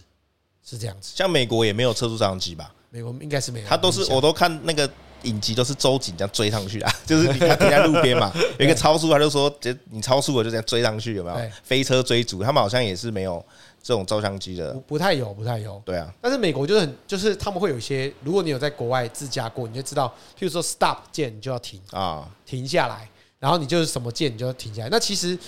[0.63, 1.13] 是这样子。
[1.15, 2.71] 像美国也没有测速照相机吧？
[2.91, 4.91] 美国应该是没有，他都是我都看那个
[5.23, 11.51] 影集，都是周警这样追上去啊， 就是你看停在路边嘛， 有一个超速，他就说，就你超速，我就这样追上去，有没有？
[11.63, 13.43] 飞车追逐，他们好像也是没有。
[13.83, 15.81] 这种照相机的不不太有，不太有。
[15.85, 24.89] 对啊，但是美国就是很，就是他们会有一些，如果你有在国外自驾过，你就知道，譬如说 stop 键，你就要停啊，停下来，然后你就是什么键，你就要停下来。
[24.91, 25.39] 那其实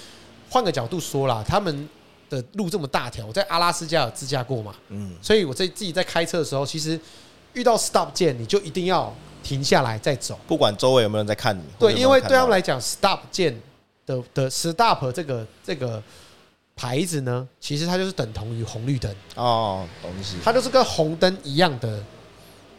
[0.48, 1.88] 换个角度说啦，他们
[2.30, 6.98] 的路这么大条，我在阿拉斯加有自驾过嘛，嗯，所以我在自己在开车的时候，其实
[7.52, 9.12] 遇到 stop 键，你就一定要
[9.42, 11.62] 停下来再走，不管周围有没有人在看你。
[11.78, 13.60] 对，因为对他们来讲，stop 键
[14.06, 16.02] 的的 stop 这个这个。
[16.80, 20.36] 牌子呢，其实它就是等同于红绿灯哦，东西。
[20.42, 22.02] 它就是跟红灯一样的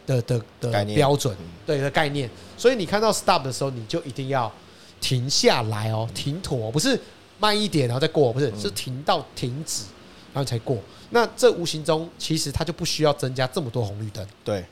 [0.04, 2.28] 的的的标准，对的概念。
[2.58, 4.50] 所以你看到 stop 的时候，你就一定要
[5.00, 7.00] 停下来哦，停妥，不是
[7.38, 9.84] 慢一点然后再过，不是，是停到停止
[10.34, 10.76] 然后才过。
[11.10, 14.64] 那这无形中其实它就不需要增加这么多红绿灯，对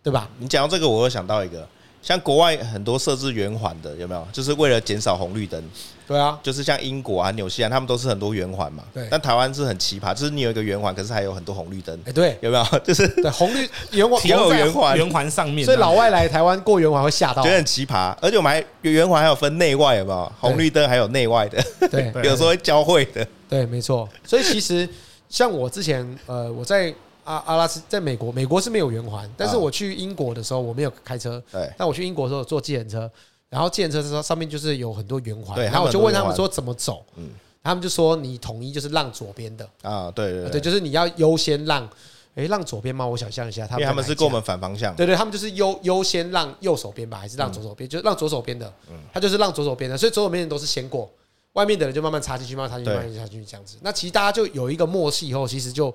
[0.00, 0.30] 对吧？
[0.38, 1.68] 你讲到这个，我又想到一个。
[2.02, 4.26] 像国外很多设置圆环的，有没有？
[4.32, 5.62] 就是为了减少红绿灯。
[6.08, 8.82] 对啊，就是像英国啊、纽西兰，他们都是很多圆环嘛。
[8.92, 9.06] 对。
[9.08, 11.96] 但台湾是很奇葩，就是你有一个圆环，可是还有很多红绿灯。
[12.04, 12.64] 哎，对，有没有？
[12.82, 15.64] 就是对红绿圆环 有圆环，圆环上面。
[15.64, 18.12] 所以老外来台湾过圆环会吓到，觉得很奇葩。
[18.20, 20.32] 而且我们还圆环还有分内外，有没有？
[20.40, 23.24] 红绿灯还有内外的，对， 有时候会交汇的。
[23.48, 24.08] 对，没错。
[24.24, 24.88] 所以其实
[25.28, 26.92] 像我之前，呃，我在。
[27.30, 31.40] 阿阿拉斯在美国，美国是没有圆环，但是我去英国的时候，我没有开车。
[31.52, 33.08] 对，但我去英国的时候坐计程车，
[33.48, 37.30] 然后计程车的时候上面就是有很多圆环，然后我就问他们说怎么走，嗯，
[37.62, 41.88] 他们就说你统一就是让左边的啊，对对对，就是你要优先让，
[42.34, 43.06] 诶，让左边吗？
[43.06, 47.88] 我想象一下，他们他们是跟我们反方向，对对，他们就是优优先让右手边吧，还是让左手边？
[47.88, 51.08] 就是让左手边的，嗯，他就是让左手边的，所以左手边的人都是先过，
[51.52, 53.76] 外面的人就慢慢插进去，慢慢插进去，慢慢插进去这样子。
[53.82, 55.94] 那其实大家就有一个默契以后，其实就。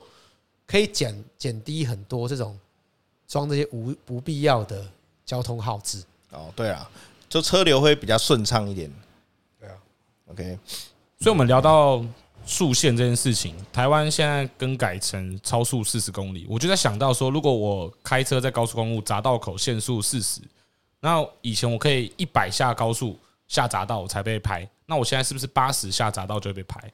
[0.68, 2.58] 可以减减低很多这种
[3.28, 4.86] 装这些无不必要的
[5.26, 6.90] 交通耗资哦，对啊，
[7.30, 8.92] 就车流会比较顺畅一点。
[9.60, 9.76] 对啊
[10.28, 10.60] ，OK，
[11.20, 12.04] 所以我们聊到
[12.46, 20.42] 速限这件事情，台湾现在更改成超速四十公里，我就在想到说，如果我开车在高速公路匝道口限速四十，
[21.00, 26.92] 那以前我可以一百下高速下匝道我才被拍，那我现在是不是八十下匝道就会被拍？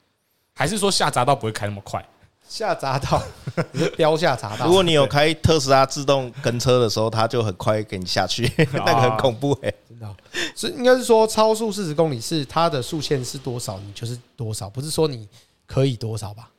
[0.53, 2.05] 还是说下匝道不会开那么快？
[2.51, 3.23] 下匝道，
[3.71, 4.65] 你 是飙下匝道。
[4.65, 10.15] 如果你有开特斯拉自动跟车的时候，它就很快给你下去， 那个很恐怖哎，真的。
[10.53, 15.25] 所以应该是说，超速四十公里是它的速限是多少，你就是多少，不是说你
[15.65, 16.49] 可以多少吧？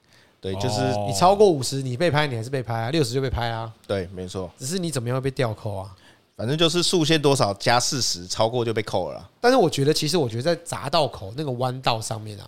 [0.41, 3.71] 对，就是你超过五十，你被拍，你还是被拍啊；六十就被拍啊。
[3.87, 4.51] 对，没错。
[4.59, 5.95] 只是你怎么样会被吊扣啊？
[6.35, 9.31] 反正就是速限多少加四十，超过就被扣了。
[9.43, 12.47] 但是我觉得，其实我觉得在匝道口那个弯道上面啊，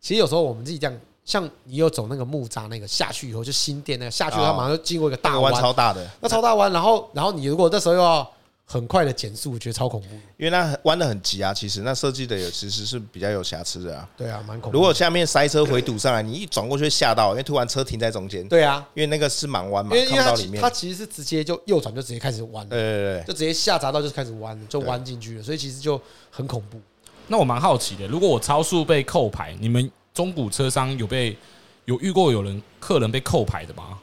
[0.00, 1.00] 其实有时候我们自己这样。
[1.26, 6.72] 像你有走那个木栅那个下去以后就新店那个下去，它马上就经过一个大弯，超大的，那超大弯。
[6.72, 8.30] 然后，然后你如果这时候又要
[8.64, 10.08] 很快的减速，我觉得超恐怖。
[10.36, 14.08] 因为那弯的很急啊，其实那设计的也其实是比较有瑕疵的啊。
[14.16, 14.78] 对啊，蛮恐怖。
[14.78, 18.46] 如果下面塞车回堵上来，你一转过去会吓到，因为突然车停在中间。
[18.48, 20.62] 对啊，因为那个是盲弯嘛，因为看不到里面。
[20.62, 26.80] 它其实是直接就右转就直接开始弯，对对对，就直接下匝道就开始弯，就弯进去了，所以其实就很恐怖。
[27.28, 31.36] 那我蛮好奇的，如果我超速被扣牌，你们中古车商有被
[31.84, 33.98] 有遇过有人客人被扣牌的吗？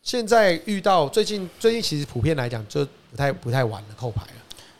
[0.00, 4.28] 现在遇到最近最近其实普遍来讲就不太不太晚了扣牌了。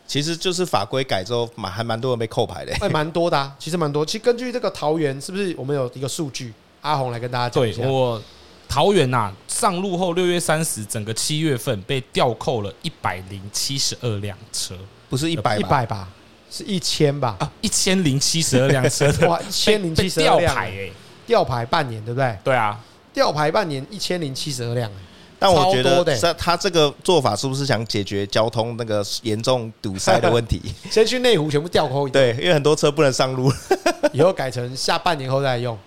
[0.07, 4.07] 其实就是法规改之后，蛮还蛮多人被扣牌的，还蛮多的，其实蛮多。
[4.07, 6.55] 其实根据这个桃园，是不是我们有一个数据？
[6.83, 7.83] 阿红来跟大家讲一下。
[7.83, 8.23] 对，我
[8.69, 14.77] 桃园呐，上路后六月三十，整个七月份被吊扣了一百零七十二辆车，
[15.11, 16.09] 不是一百一百吧？
[16.57, 17.37] 是一千吧？
[17.39, 20.91] 啊，一千零七十二辆车，哇，一千零七十二辆吊牌哎，
[21.27, 22.39] 吊牌半年对不对？
[22.43, 22.81] 对啊，
[23.13, 24.91] 吊牌半年一千零七十二辆。
[25.39, 30.63] 但我觉得，他他这个做法是不是想解决交通那个严重堵塞的问题？
[30.91, 33.53] 先去内湖全部吊扣一对，因为很多车不能上路，
[34.15, 35.79] 以后改成下半年后再用。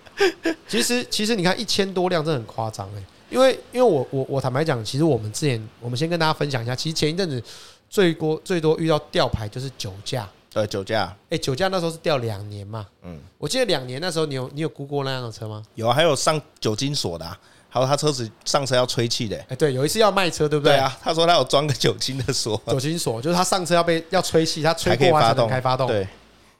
[0.68, 3.02] 其实其实你看一千多辆，真的很夸张哎。
[3.28, 7.42] 因为因为我我我坦白讲，其实我们之前我们先跟大家分享一下，其实前一阵子
[7.88, 10.28] 最多最多遇到吊牌就是酒驾。
[10.54, 11.14] 呃，酒驾。
[11.30, 12.86] 哎，酒驾那时候是掉两年嘛。
[13.02, 15.62] 嗯，我记得两年那时候你有你有估过那样的车吗？
[15.74, 17.36] 有啊，还有上酒精锁的。
[17.72, 20.72] 还有他车子上车要吹气的，哎，对，有一次要卖车，对不对？
[20.74, 26.04] 对啊，他说他有装个酒精的锁，酒精锁就是他上车要被要吹气，他吹过完才能开发动，对，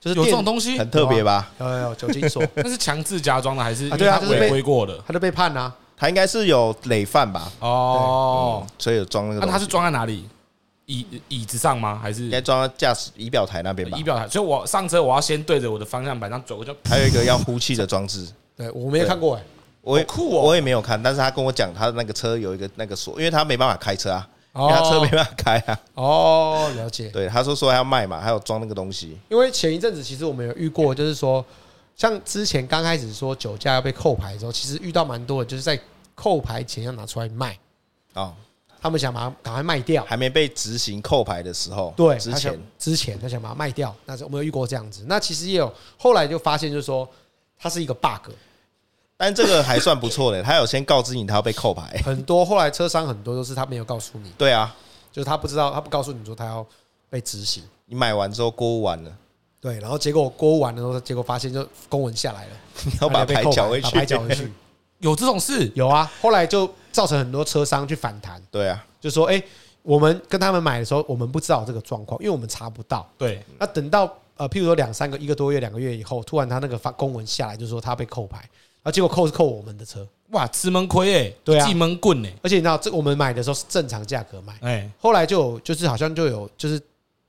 [0.00, 1.50] 就是有这种东西，很特别吧？
[1.59, 3.88] 有有有酒精锁，那是强制加装的还是？
[3.88, 7.50] 啊，对啊，就是违规过的，他就被判了，他应该是有累犯吧？
[7.59, 10.29] 哦，所以有装那个，那他是装在哪里？
[10.90, 11.98] 椅椅子上吗？
[12.03, 13.96] 还是应该装到驾驶仪表台那边吧？
[13.96, 18.26] 仪表台，所以我上车我要先对着我的方向盘上走，我就还有一个要呼气的装置，
[18.57, 19.42] 对我没有看过哎。
[19.83, 25.81] 我也酷哦，我也没有看，但是他跟我讲，他的那个车有一个那个锁，因为他没办法开车啊，因为他车没办法开啊。
[25.94, 27.09] 哦，了解。
[27.09, 29.16] 对，他说说他要卖嘛，还有装那个东西。
[29.31, 31.42] 因为前一阵子其实我们有遇过，就是说，
[31.96, 35.81] 像之前刚开始说酒驾要被扣牌的时候，其实遇到蛮多的，就是在
[36.14, 37.59] 扣牌前要拿出来卖。
[38.12, 38.35] 哦，
[38.81, 45.05] 他们想把它赶快卖掉，还没被执行扣牌的时候，对，之前之前他想把它卖掉，那是我们有遇过这样子。
[45.07, 47.09] 那其实也有后来就发现，就是说
[47.59, 48.31] 它是一个 bug。
[49.16, 52.01] 但这个还算不错的，他有先告知你他要被扣牌。
[52.03, 54.33] 很多后来车商很多都是他没有告诉你。
[54.38, 54.75] 对啊，
[55.12, 56.66] 就是他不知道，他不告诉你说他要
[57.11, 57.62] 被执行。
[57.85, 59.14] 你买完之后过户完了，
[59.61, 62.51] 对，然后结果过户完了之后，结果发现就公文下来了，
[62.87, 64.51] 你要把牌缴回去，把牌缴回去。
[65.01, 65.71] 有这种事？
[65.75, 66.11] 有啊。
[66.23, 68.41] 后来就造成很多车商去反弹。
[68.51, 69.43] 对啊，就说哎，
[69.83, 73.07] 我们跟他们买的时候，我们不知道这个状况，因为我们查不到。
[73.19, 73.43] 对。
[73.59, 78.49] 那等到呃，譬如说两三个一个多月、两个月以后，突然他那个发公文下来，就说他被扣牌。
[78.83, 78.91] 啊！
[78.91, 86.81] 结果扣是扣我们的车，哇，吃闷亏哎，对啊，记闷棍哎，而且你知道，这我们买的时候是正常价格买，哎，后来就有就是好像就有就是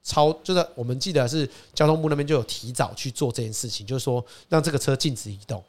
[0.02, 5.62] 超，就是我们记得是交通部那边就有提早去做这件事情，就是说让这个车禁止移动，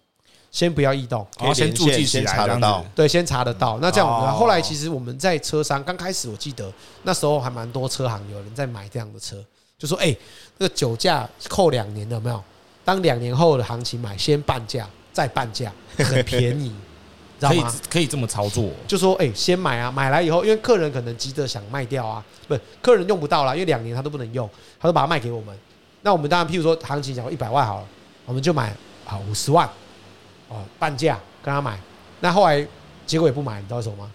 [0.53, 3.81] 先不要异动，然后先注记起来，查得到，对，先查得到。
[3.83, 9.45] 那这样我们后来其实我们在车商刚开始，我记得那时候还蛮多车行有人在买这样的车，
[9.77, 10.17] 就说哎，
[10.57, 12.41] 这个酒驾扣两年的有没有？
[12.85, 14.89] 当两年后的行情买，先半价。
[15.13, 16.73] 再半价很 便宜，
[17.39, 17.71] 知道吗？
[17.91, 24.49] 可以这么操作，就说哎，先买啊，买来以后，因为客人可能急着想卖掉啊，不，客人用不到了，因为两年他都不能用，
[24.81, 25.55] 他都把它卖给我们。
[26.01, 27.87] 那我们当然，譬如说行情讲一百万好了，
[28.25, 29.69] 我们就买好五十万，
[30.53, 31.79] 哦，半价跟他买。
[32.21, 32.67] 那后来
[33.07, 34.13] 结果也不买，你知道为什么吗？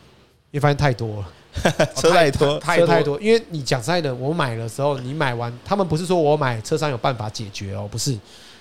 [0.51, 1.29] 因为发现太多了，
[1.95, 3.19] 车太多，车太多。
[3.19, 8.17] 因为你讲实在的，我买的时候，你买完，他们不是说我买车商有办法解决哦，不是。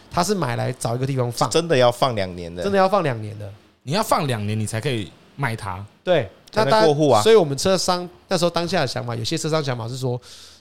[0.09, 3.53] 他是买来找一个地方放，真的要放两年的，真的要放两年的。
[3.83, 5.85] 你要放两年，你才可以卖它。
[6.03, 7.21] 对，那过户啊。
[7.23, 10.19] 所以我们车商那时候当下的想法，有些车商想法是说，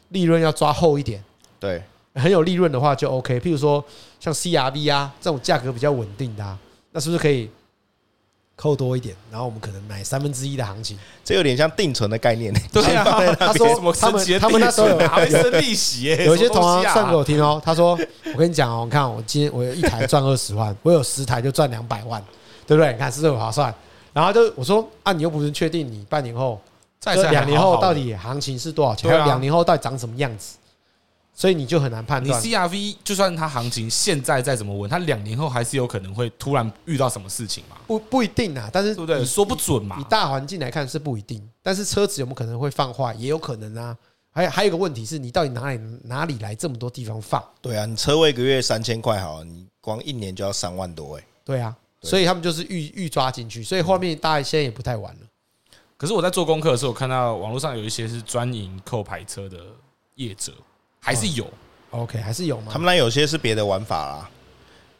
[0.09, 1.23] 利润要抓厚一点。
[1.59, 1.81] 对，
[2.15, 3.39] 很有利润的话就 OK。
[3.39, 3.83] 譬如说
[4.19, 6.57] 像 CRV 啊这种价格比较稳定的，啊，
[6.95, 7.49] 那是不是可以？
[8.57, 12.53] 扣多一点，然后我们可能买三分之一的行情，这有点像定存的概念。
[12.71, 13.03] 对啊，
[13.37, 17.61] 他说他们他们那时候有还会生利息耶， 有些同行算给我听哦。
[17.65, 17.99] 他说
[18.33, 22.23] ：“我跟你讲哦，你看我今天我有一台赚二十万，我有十台就赚两百万，
[22.65, 22.93] 对不对？
[22.93, 23.75] 你看是不是很划算？”
[24.13, 26.57] 然后就我说：“啊，你又不是确定你半年后、
[27.29, 29.11] 两年后到底行情是多少钱？
[29.25, 30.55] 两年后到底长什么样子？”
[31.35, 32.41] 所以你就很难判断。
[32.41, 37.75] 你 CRV 就算它行情现在再怎么稳，它两年后还是有可能会突然遇到什么事情嘛？
[37.85, 39.23] 不不一定啊，但是对不对？
[39.25, 39.97] 说不准嘛。
[39.99, 43.95] 以大环境来看是不一定，但是车子有没有可能会放坏，也有可能啊。
[44.31, 47.43] 还有还有一个问题是你到底哪里哪里来这么多地方放？
[47.61, 51.23] 对啊，你车位一个月三千块，好，你光一年就要三万多哎。
[51.43, 55.21] 对啊，所以他们就是预预抓进去，所以后面大家现在也不太晚了。
[55.97, 59.57] 可是我在做功课的时候，我看到网络上有一些是专营扣牌车的
[60.15, 60.51] 业者，
[61.05, 61.47] 还是有。
[61.91, 62.71] OK，还是有吗？
[62.73, 64.29] 他们那有些是别的玩法啦，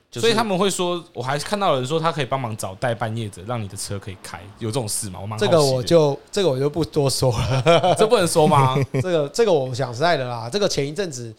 [0.10, 5.20] 就是、所以他们会说，我还是看到有人说他可以帮忙找代办业者，让你的车可以开，有这种事吗？
[5.22, 8.78] 我蛮这个我就这个我就不多说了， 这不能说吗？
[9.02, 11.36] 这个这个我想实在的啦，这个前一阵子，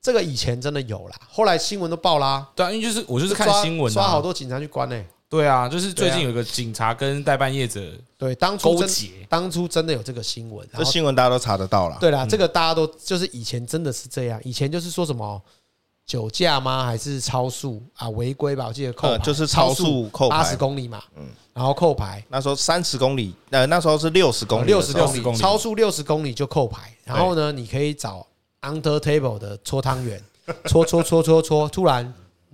[0.00, 5.06] 这个以前真的有啦，后来新闻都报啦，对啊，因为就是我就是看新闻、啊，刷好多警察去关呢、欸。
[5.32, 7.80] 对啊，就是最近有个警察跟代办业者
[8.18, 11.96] 对当初勾结，当初真的有这个新闻，这新闻大家都查得到了。
[11.98, 15.40] 对啦，这个大家都就是以前真的是这样，以前就是说什么
[16.04, 16.84] 酒驾吗？
[16.84, 18.10] 还是超速啊？
[18.10, 18.66] 违规吧？
[18.68, 22.22] 我记得扣就是超速扣八十公里嘛，嗯，然后扣牌。
[22.28, 26.94] 那时候三十公里，呃，那时候是六十公里，六十公里，超速六十公里就扣牌。
[27.04, 28.26] 然后呢，你可以找
[28.60, 30.22] under table 的搓汤圆，
[30.66, 32.12] 搓搓搓搓搓，突然。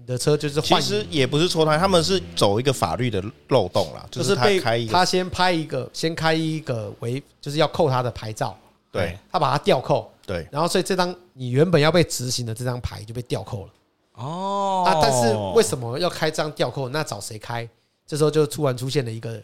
[0.08, 8.58] 的车就是，其实也不是错他，他们是走一个法律的漏洞啦，就是他开一个，他先拍一个，先开一个违，就是要扣他的牌照，
[8.90, 13.72] 对，他把他吊扣，对，然后所以这张你原本要被执行的这张牌就被吊扣了，
[14.14, 16.88] 哦，啊，但是为什么要开这张吊扣？
[16.88, 17.68] 那找谁开？
[18.06, 19.38] 这时候就突然出现了一个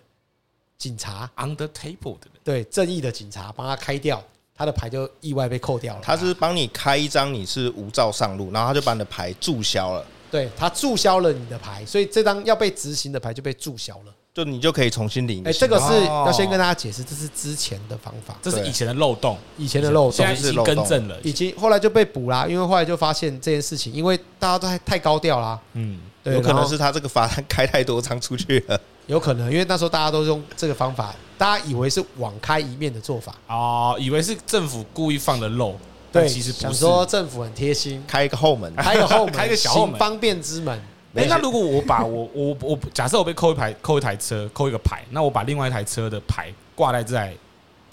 [0.78, 4.24] 警察，under table 的，对，正义的警察帮他开掉，
[4.56, 6.00] 他的牌就意外被扣掉了。
[6.02, 10.06] 他是帮你开一张你是无照上路，然后他就把你的牌注销了。
[10.34, 15.44] 对，他注销了你的牌，所以这张要被执行的牌就被注销了，就你就可以重新领。
[15.44, 35.76] 哎，这个是要先跟大家解释，这是之前的方法，这是以前的漏洞，以前的漏洞，现在已经更正了，已经后来就被补啦，因为后来就发现这件事情，因为大家都太太高调啦，嗯，对，有可能是他这个罚单开太多张出去了，有可能，因为那时候大家都用这个方法，大家以为是网开一面的做法，哦，以为是政府故意放的漏。
[36.20, 40.80] 对，其实想说政府很贴心，开一个后门， 开一个后门， 开个小后门，方便之门。
[41.14, 47.34] 哎，那如果我把我 我我假设我被扣一排，扣一台车，扣一个牌，那我把另外一台车的牌挂在这台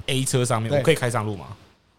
[0.08, 1.48] A 车上面，我可以开上路吗？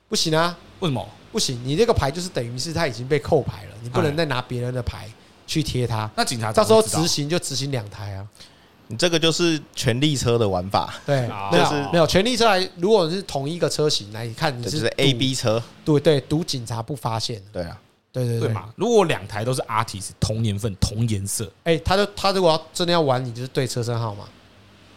[0.09, 0.57] 不行啊！
[0.81, 1.61] 为什么不行？
[1.65, 5.09] 你这个牌就是等于是他已经被扣牌了，你不能再拿别人的牌
[5.47, 6.11] 去贴他。
[6.17, 8.27] 那警察到时候执行就执行两台啊！
[8.89, 12.69] 你这个就是权力车的玩法，对，就是没有权力车来。
[12.77, 17.43] 如果是同一个车型来看，你是 A B 车，对对，赌警察不发现。
[17.53, 17.79] 对啊。
[18.13, 18.65] 对对对，嘛？
[18.77, 24.25] 如果两台都是 artist 同年份同颜色，哎，他就他如果要真的要玩，你就是对车身号码，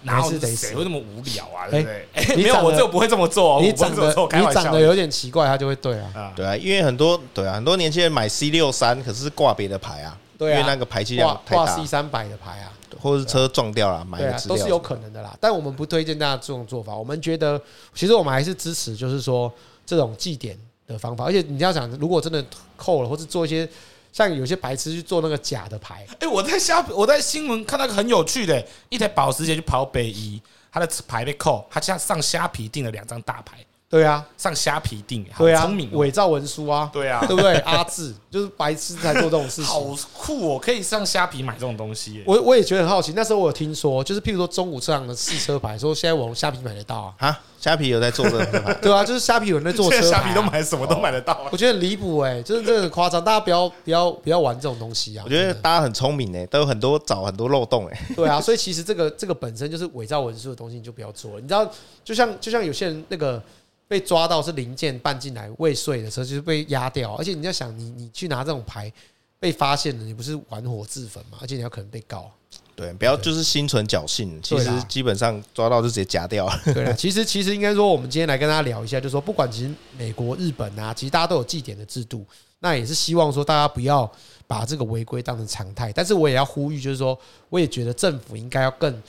[0.01, 1.65] 哪是得谁会那么无聊啊？
[1.71, 2.35] 对不对？
[2.43, 3.61] 没有，我就不会这么做。
[3.61, 6.33] 你长得你长得有点奇怪，他就会对啊。
[6.35, 10.17] 对啊，因为很多对啊，很多年轻人买 C 六三，可是挂别的牌啊。
[10.37, 11.65] 对啊，因为那个排气量太大。
[11.65, 12.71] 挂 C 三百的牌啊，
[13.01, 15.35] 或者是车撞掉了，买的都是有可能的啦。
[15.39, 16.95] 但我们不推荐大家这种做法。
[16.95, 17.61] 我们觉得，
[17.93, 19.51] 其实我们还是支持，就是说
[19.85, 20.57] 这种记点。
[20.87, 22.45] 的方法，而且你要想，如果真的
[22.77, 23.67] 扣了，或是做一些
[24.13, 30.39] 像有些白痴去做那个假的牌，哎，我在虾，我在新闻看到个很有趣的，一台保时捷去跑北移，
[30.71, 33.57] 他的牌被扣，他下上虾皮订了两张大牌。
[33.95, 37.53] 对啊，上虾皮订，对啊，聪明伪造文书啊，对啊，对不对？
[37.59, 39.81] 阿志 就是白痴才做这种事情，好
[40.13, 40.59] 酷哦！
[40.59, 43.13] 可以上虾皮买这种东西，我我也觉得很好奇。
[43.15, 47.27] 那时候我有听说，就是譬如说中午车行的试车牌，说现在我用虾皮买得到啊。
[47.29, 48.73] 啊，虾皮有在做这个 牌？
[48.81, 51.47] 对啊，就是虾皮有人在做车牌，虾皮都买什么都买得到。
[51.49, 55.23] 我觉得很离谱哎，就是这个很夸张，大家不要不要不要玩这种东西啊！
[55.23, 58.01] 我觉得大家很聪明哎，都有很多找很多漏洞哎。
[58.13, 61.39] 对啊，所以其实这个这个本身就是伪造文书的东西，你就不要做了。
[61.39, 61.65] 你知道，
[62.03, 63.41] 就像就像有些人那个。
[63.87, 67.13] 被抓到是零件搬进来未遂的时候，就是被压掉。
[67.15, 68.91] 而且你要想，你你去拿这种牌
[69.39, 71.37] 被发现了，你不是玩火自焚嘛？
[71.41, 72.31] 而且你要可能被告。
[72.75, 74.41] 对，不要就是心存侥幸。
[74.41, 76.61] 其实基本上抓到就直接夹掉了。
[76.73, 82.25] 对啊，其实其实应该说，我们今天来跟大家聊一下，就是说，不管其实美国、日本啊，其实大家都有记点的制度。
[82.59, 84.09] 那也是希望说，大家不要
[84.47, 85.93] 把这个违规当成常态。
[85.93, 87.17] 但是我也要呼吁，就是说，
[87.49, 89.01] 我也觉得政府应该要更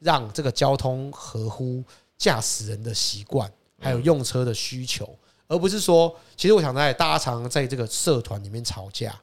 [0.00, 1.84] 让这个交通合乎
[2.16, 3.48] 驾驶人的习惯。
[3.82, 5.08] 还有用车的需求，
[5.48, 9.14] 而不是说，其实我想在大家常常在这个社团里面吵架，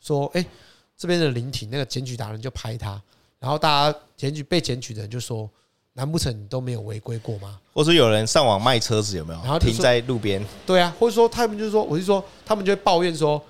[0.00, 0.46] 说，哎，
[0.96, 3.02] 这边的临停那个检举达人就拍他，
[3.40, 5.50] 然后大家检举被检举的人就说，
[5.94, 7.58] 难不成你都没有违规过吗？
[7.72, 9.40] 或者有人上网卖车子有没有？
[9.40, 13.42] 然后停在路边，对啊，或者说他们就是说，我是说他们就会抱怨说，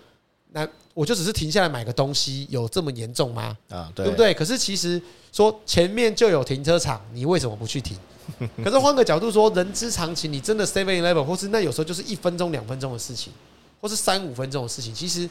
[0.50, 3.56] 那我就只是停下来买个东西，有这么严重吗？
[3.68, 4.32] 啊，对不对？
[4.32, 5.00] 可是其实
[5.32, 7.98] 说前面就有停车场，你为什么不去停？
[8.64, 13.32] 可是换个角度说，人之常情，你真的 Seven Eleven 或是那有时候就是一分钟、两分钟的事情，
[13.80, 15.28] 或是三五分钟的事情，其实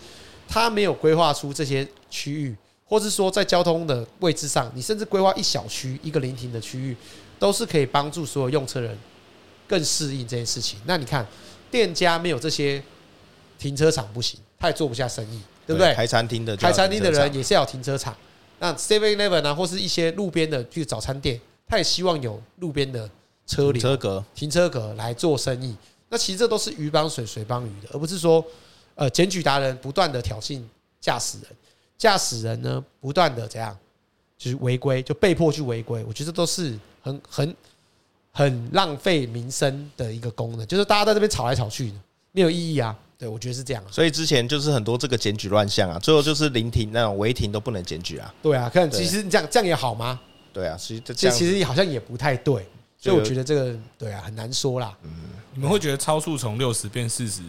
[0.47, 2.55] 他没有规划出这些区域，
[2.85, 6.95] 或是说在交通的位置上，你甚至规划一小区一个临停的区域，
[7.39, 8.95] 都是可以帮助所有用车人
[9.67, 10.77] 更适应这件事情。
[10.85, 11.25] 那你看，
[11.71, 12.83] 店家没有这些
[13.57, 15.93] 停车场不行，他也做不下生意，对不对？
[15.93, 18.15] 开餐厅的开餐厅的人也是要停车场。
[18.59, 21.39] 那 Seven Eleven 啊，或是一些路边的去早餐店。
[21.65, 23.09] 他也希望有路边的
[23.47, 25.75] 车流、车格、停车格来做生意。
[26.09, 28.45] 那其实这都是鱼帮水，水帮鱼的，而不是说
[28.93, 30.61] 呃检举达人不断的挑衅
[31.01, 31.47] 驾驶人，
[31.97, 33.75] 驾驶人呢不断的怎样，
[34.37, 36.03] 就是违规，就被迫去违规。
[36.03, 37.55] 我觉得这都是很很
[38.31, 41.95] 很浪费民生的一个功能，就是大家在这边吵来吵去的，
[42.33, 42.95] 没有意义啊。
[43.23, 43.81] 对，我觉得是这样。
[43.89, 48.33] 所以之前就是很多这个检举乱象啊，最后就是临停那种违停都不能检举啊。
[48.41, 50.19] 对啊，看其实这样这样也好吗？
[50.51, 52.67] 对啊，其实这其实其实好像也不太对，
[52.97, 54.93] 所以我觉得这个对啊很难说啦。
[55.03, 55.09] 嗯，
[55.53, 57.41] 你们会觉得超速从六十变四十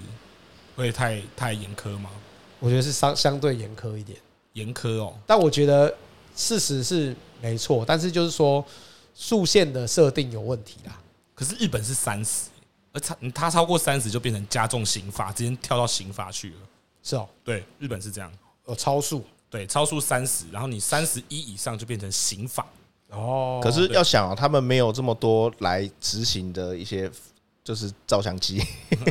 [0.77, 2.09] 会太太严苛吗？
[2.61, 4.16] 我觉得是相相对严苛一点，
[4.53, 5.14] 严苛哦。
[5.27, 5.93] 但我觉得
[6.37, 8.64] 事实是没错，但是就是说
[9.12, 10.97] 速限的设定有问题啦。
[11.35, 12.54] 可是日本是三十。
[12.95, 16.57] 而超他超过三十就变成加重刑罚，直接跳到刑罚去了。
[17.03, 18.33] 是哦，对，日本是这样。
[18.65, 22.65] 哦，超速，对，超速三十，然后你三十一以上就变成刑法。
[23.11, 27.11] 哦，可是要想啊，他们没有这么多来执行的一些，
[27.63, 28.61] 就是照相机。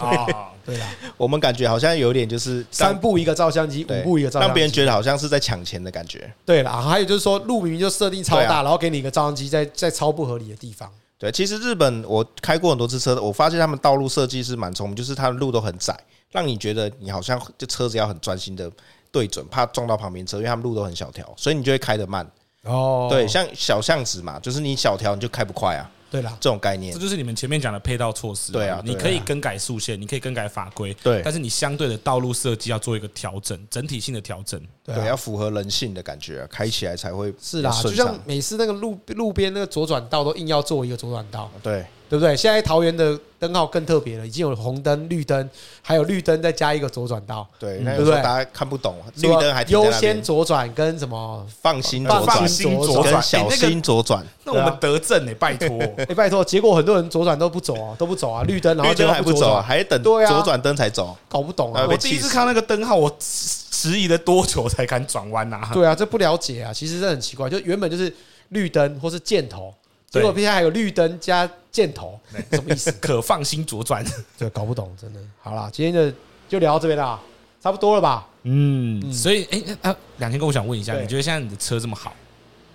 [0.01, 6.33] 啊， 对啦， 我们感觉好像有点就是三步一个照相机，五步一个照相机，让别人觉得好像是在抢钱的感觉。
[6.45, 10.89] 对啦，还有就是说，路明明就设定超大，然后给你一个照相机在在超不合理的地方。
[11.23, 15.97] 对，其实日本我开过很多次车，我发现他们道路设计是蛮聪明，就是它的路都很窄，
[16.31, 18.69] 让你觉得你好像就车子要很专心的
[19.09, 22.29] 对准，怕撞到旁边车，因为他们路都很小条，所以你就会开得慢。
[22.63, 25.89] 哦，对，像小巷子嘛，就是你小条你就开不快啊。
[26.13, 28.51] 对啦，这种概念，这就是你们前面讲的配套措施。
[28.51, 30.93] 对啊，你可以更改速线，你可以更改法规。
[31.01, 34.61] 对，但是你相对的道路设计要做一个调整，整体性的调整。
[34.83, 37.71] 对，要符合人性的感觉，开起来才会是啦。
[37.81, 41.49] 就像每次那个路路边那个左转道都硬要做一个左转道。
[41.63, 41.83] 对。
[42.09, 42.35] 对不对？
[42.35, 45.49] 现在桃园的灯号更特别了，已经有红灯、绿灯，
[45.81, 47.47] 还有绿灯再加一个左转道。
[47.59, 48.13] 对，对不对？
[48.21, 54.25] 大家看不懂，绿灯还优先左转跟什么放心左转、放心左转、小心左转。
[54.43, 56.43] 那我们德政哎，拜托 哎，拜托。
[56.45, 61.87] 结果很多人左转都不走啊，都不走啊，绿灯然后就还不走，还等左转灯才走，搞不懂啊！
[61.89, 65.69] 我第一次看那个灯号，我迟疑了多久才敢转弯呐？
[65.73, 68.13] 对啊，这不了解啊，其实这很奇怪，就原本就是
[68.49, 69.73] 绿灯或是箭头。
[70.19, 72.19] 结果现在还有绿灯加箭头，
[72.51, 72.91] 什么意思？
[73.01, 74.05] 可放心左转？
[74.37, 75.19] 这搞不懂，真的。
[75.41, 76.13] 好啦，今天的
[76.47, 77.19] 就聊到这边啦，
[77.59, 78.27] 差不多了吧？
[78.43, 82.13] 嗯，所以哎啊，两千哥，我想问一下，你觉得现在你的车这么好，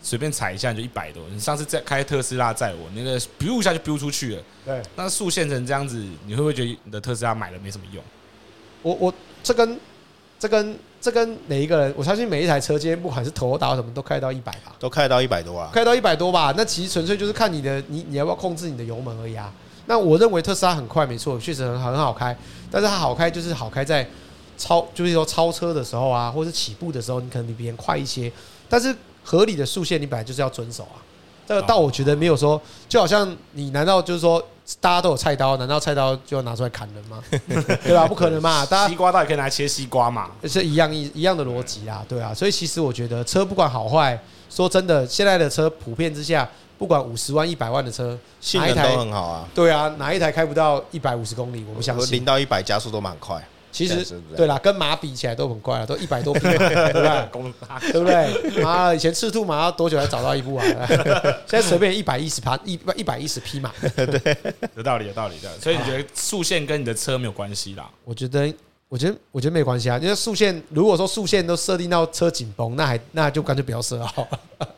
[0.02, 1.22] 随便踩一下就一百多？
[1.30, 4.42] 你上次在开特斯拉载我，那个飙一下就飙出去了。
[4.64, 8.02] 对，那速限成这样子，你会不会觉得你的特斯拉买了没什么用？
[8.82, 9.78] 我我这跟
[10.40, 10.76] 这跟。
[11.00, 16.52] 这跟每一个人，我相信每一台车，今天不管是头打什么，都开到一百吧，都开到一百多啊，开到一百多吧。
[16.56, 19.52] 那其实纯粹就是看你的，你你要不要控制你的油门而已啊。
[19.86, 22.36] 那我认为特斯拉很快，没错，确实很很好开。
[22.70, 24.06] 但是它好开就是好开在
[24.58, 28.30] 超，就是说超车的时候啊，或是起步的时候，你可能比别人快一些。
[28.68, 28.94] 但是
[29.24, 30.98] 合理的速限，你本来就是要遵守啊。
[31.48, 34.44] 这个倒我觉得没有说，就好像你难道就是说？
[34.82, 37.24] 大家都有菜刀，难道菜刀就要拿出来砍人吗？
[37.82, 38.06] 对吧？
[38.06, 38.66] 不可能嘛！
[38.66, 42.34] 大家西瓜刀也可以拿来切西瓜嘛，是一样一一样的逻辑啊，对啊。
[42.34, 44.20] 所以其实我觉得车不管好坏，
[44.50, 46.46] 说真的，现在的车普遍之下，
[46.76, 49.48] 不管五十万、一百万的车，性能都很好啊。
[49.54, 51.64] 对啊，哪一台开不到一百五十公里？
[51.70, 52.18] 我不相信。
[52.18, 53.42] 零到一百加速都蛮快。
[53.70, 54.04] 其实
[54.36, 57.92] 对啦，跟马比起来都很快了，都一百多 匹，对不对？
[57.92, 58.62] 对不对？
[58.62, 60.64] 妈，以前赤兔马要多久才找到一部啊？
[61.46, 64.36] 现在随便一百一十匹，一一百一十匹马，对，
[64.74, 65.50] 有道理，有道理的。
[65.60, 67.88] 所以你觉得速限跟你的车没有关系啦？
[68.04, 68.52] 我觉得，
[68.88, 69.98] 我觉得，我觉得没关系啊。
[69.98, 74.26] 因为速限，如果说速限都设定到车紧绷，那还那就干脆不要设好
[74.58, 74.68] 了，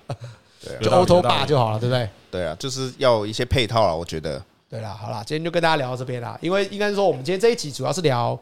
[0.63, 2.09] 对，就 Auto Bar 就好了，对不对？
[2.31, 3.95] 对啊，就是要一些配套啊。
[3.95, 6.37] 我觉得，对啦，好啦，今天就跟大家聊到这边啦。
[6.43, 8.39] 因为应该说，我们今天这一集主要是聊。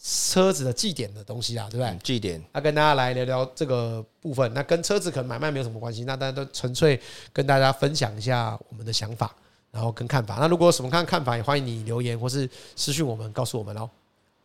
[0.00, 1.98] 车子的祭点的东西啦，对不对？
[2.02, 4.52] 祭点，那跟大家来聊聊这个部分。
[4.54, 7.00] 那跟车子可能买卖没有什么关系，那大家都纯粹
[7.32, 9.34] 跟大家分享一下我们的想法，
[9.72, 10.36] 然后跟看法。
[10.36, 13.90] 那如果有什么看看法，也欢迎你留言或是私讯我们，告诉我们哦。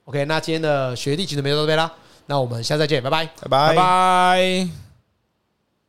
[0.06, 1.94] OK，那今天的学弟请就没到这边啦，
[2.26, 3.76] 那我们下次再见，拜拜，拜拜，拜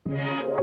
[0.05, 0.54] 拜。